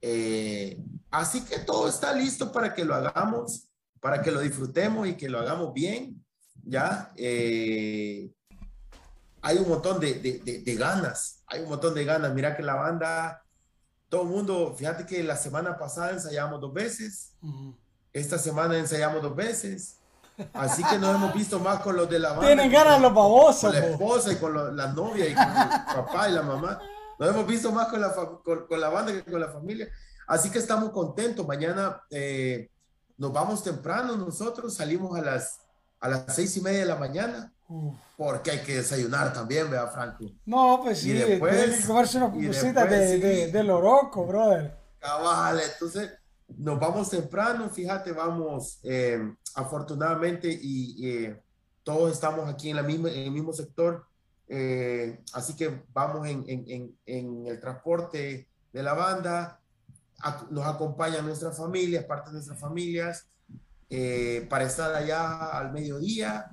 [0.00, 0.78] Eh,
[1.10, 3.70] así que todo está listo para que lo hagamos,
[4.00, 6.22] para que lo disfrutemos y que lo hagamos bien,
[6.62, 7.12] ¿ya?
[7.16, 8.30] Eh,
[9.44, 12.32] hay un montón de, de- de- de ganas, hay un montón de ganas.
[12.34, 13.42] Mira que la banda,
[14.08, 17.76] todo el mundo, fíjate que la semana pasada ensayamos dos veces, Ujú.
[18.12, 19.98] esta semana ensayamos dos veces,
[20.54, 22.46] así que nos hemos visto más con los de la banda.
[22.46, 23.92] Tienen ganas los babosos, Con la po.
[23.92, 26.80] esposa y con lo- la novia y con el papá y la mamá.
[27.18, 29.88] Nos hemos visto más con la, con, con la banda que con la familia.
[30.26, 31.46] Así que estamos contentos.
[31.46, 32.70] Mañana eh,
[33.18, 35.60] nos vamos temprano nosotros, salimos a las,
[36.00, 37.96] a las seis y media de la mañana, Uf.
[38.16, 40.24] porque hay que desayunar también, ¿verdad, Franco?
[40.44, 43.50] No, pues sí, Y después- tienen que comerse unas y cositas de, después, de, sí.
[43.52, 44.76] de loroco, brother.
[44.98, 46.10] Cabal, entonces
[46.56, 49.18] nos vamos temprano, fíjate, vamos eh,
[49.54, 51.42] afortunadamente y eh,
[51.82, 54.06] todos estamos aquí en, la misma, en el mismo sector,
[54.48, 59.58] eh, así que vamos en, en- en- el transporte de la banda,
[60.20, 63.26] ac- nos acompañan nuestras familias, parte de nuestras familias,
[63.90, 66.50] eh, para estar allá al mediodía,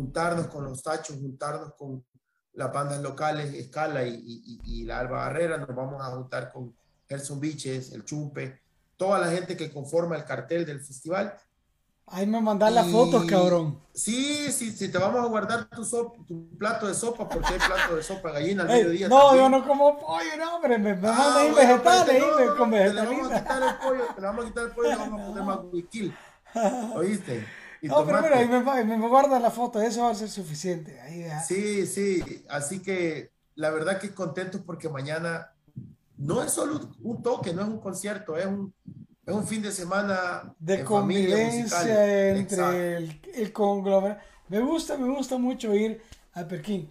[0.00, 2.04] juntarnos con los tachos, juntarnos con
[2.52, 6.74] las bandas locales, Escala y, y- y- la Alba Barrera, nos vamos a juntar con
[7.08, 8.60] Gerson Biches, el Chumpe,
[8.96, 11.34] toda la gente que conforma el cartel del festival.
[12.08, 13.80] Ahí me mandan las fotos, cabrón.
[13.94, 17.58] Sí, sí, sí, te vamos a guardar tu, sop- tu plato de sopa, porque hay
[17.58, 19.08] plato de sopa gallina al Ey, mediodía.
[19.08, 19.44] no, también.
[19.44, 22.92] yo no como pollo, no, hombre, me, me Ah, bueno, vegetales, no, no, con Te
[22.92, 24.96] le vamos a quitar el pollo, te le vamos a quitar el pollo y le
[24.98, 26.14] vamos a poner más guiquil.
[26.94, 27.46] ¿Oíste?
[27.82, 31.00] Y No, pero mira, ahí me, me, guardan la foto, eso va a ser suficiente.
[31.00, 31.40] Ahí, ya.
[31.40, 35.52] Sí, sí, así que la verdad que contentos porque mañana
[36.16, 38.72] no es solo un toque, no es un concierto, es un,
[39.24, 44.20] es un fin de semana de en convivencia entre el, el conglomerado.
[44.48, 46.00] Me gusta, me gusta mucho ir
[46.32, 46.90] a Perkin.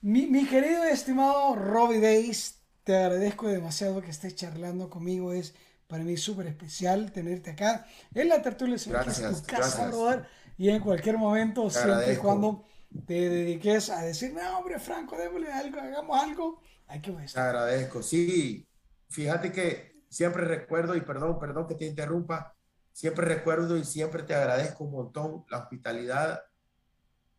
[0.00, 5.32] Mi, mi querido y estimado Robbie Days, te agradezco demasiado que estés charlando conmigo.
[5.32, 5.54] Es
[5.92, 8.76] para mí súper especial tenerte acá en la tertulia.
[8.76, 9.90] Ve que es Gracias, tu casa, gracias.
[9.90, 10.26] brother.
[10.56, 12.22] Y en cualquier momento, siempre y agradezco.
[12.24, 12.64] cuando
[13.06, 16.60] te dediques a decir, no, hombre, Franco, démosle algo, hagamos algo.
[16.86, 18.02] Hay que Te agradezco.
[18.02, 18.66] Sí,
[19.10, 22.56] fíjate que siempre recuerdo, y perdón, perdón que te interrumpa,
[22.90, 26.40] siempre recuerdo y siempre te agradezco un montón la hospitalidad,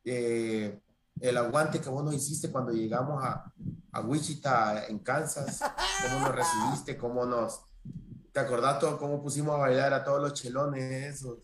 [0.05, 0.79] eh,
[1.19, 3.51] el aguante que vos nos hiciste cuando llegamos a,
[3.93, 5.59] a Wichita, en Kansas,
[6.03, 7.63] cómo nos recibiste, cómo nos,
[8.34, 11.39] ¿te acordás todo cómo pusimos a bailar a todos los chelones esos?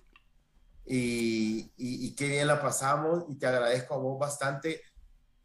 [0.86, 4.82] Y, y, y qué bien la pasamos y te agradezco a vos bastante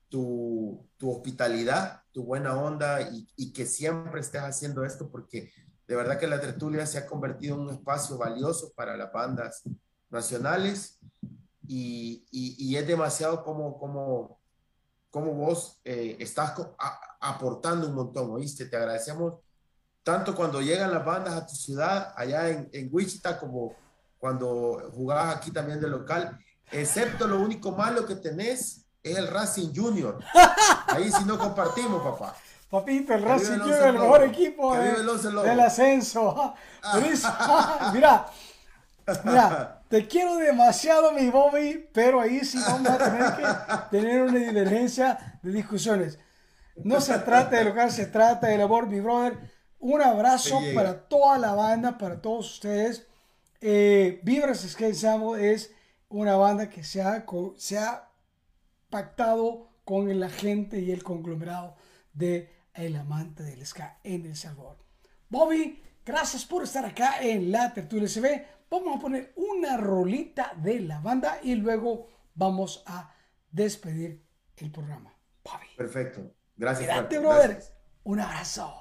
[0.09, 5.53] tu, tu hospitalidad, tu buena onda y, y que siempre estés haciendo esto porque
[5.87, 9.63] de verdad que la tertulia se ha convertido en un espacio valioso para las bandas
[10.11, 10.99] nacionales
[11.67, 12.27] y,
[12.77, 14.41] es demasiado como, como,
[15.11, 18.67] como vos eh, estás a- aportando un montón, ¿oíste?
[18.67, 19.41] Te agradecemos
[20.05, 23.75] tanto cuando llegan las bandas a tu ciudad, allá en, en Wichita, como
[24.19, 26.39] cuando jugabas aquí también de local,
[26.71, 30.19] excepto lo único malo que tenés es el Racing Junior.
[30.89, 32.37] Ahí sí no compartimos, papá.
[32.71, 36.55] Papito, el Que Racing Junior, Once el mejor equipo Que de- del ascenso.
[37.93, 38.27] Mira,
[39.25, 43.45] mira, te quiero demasiado, mi Bobby, pero ahí sí vamos a tener que
[43.91, 46.19] tener una divergencia de discusiones.
[46.77, 49.39] No se trata de local, se trata del amor, mi brother.
[49.85, 53.07] Un abrazo para toda la banda, para todos ustedes.
[53.61, 55.73] Eh, Vibras Skate Ensemble es
[56.09, 58.09] una banda que se ha, co- se ha
[58.89, 61.77] pactado con la gente y el conglomerado
[62.15, 64.79] de El Amante del Ska en El Salvador.
[65.29, 68.43] Bobby, gracias por estar acá en la Tertulia SB.
[68.71, 73.13] Vamos a poner una rolita de la banda y luego vamos a
[73.51, 74.25] despedir
[74.57, 75.15] el programa.
[75.45, 76.33] Bobby, Perfecto.
[76.57, 76.89] Gracias.
[76.89, 77.51] cuídate, brother.
[77.51, 77.75] Gracias.
[78.05, 78.81] Un abrazo.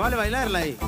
[0.00, 0.79] Te vale bailarla ahí.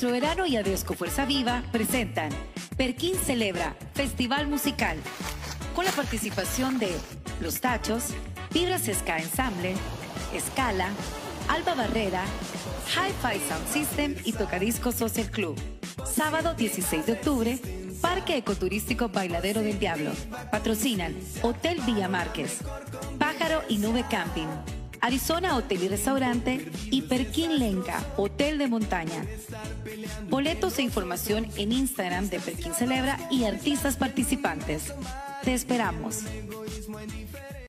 [0.00, 2.30] Nuestro verano y Adesco Fuerza Viva presentan
[2.76, 4.96] Perkin Celebra Festival Musical
[5.74, 6.92] con la participación de
[7.40, 8.10] Los Tachos,
[8.54, 9.74] Vibras Ska Ensemble,
[10.32, 10.90] Escala,
[11.48, 12.22] Alba Barrera,
[12.94, 15.60] Hi-Fi Sound System y Tocadiscos Social Club.
[16.04, 17.58] Sábado 16 de octubre,
[18.00, 20.12] Parque Ecoturístico Bailadero del Diablo.
[20.52, 22.58] Patrocinan Hotel Villa Márquez,
[23.18, 24.77] Pájaro y Nube Camping.
[25.00, 29.24] Arizona Hotel y Restaurante y Perkin Lenca, Hotel de Montaña.
[30.28, 34.92] Boletos e información en Instagram de Perkin Celebra y artistas participantes.
[35.44, 36.24] Te esperamos.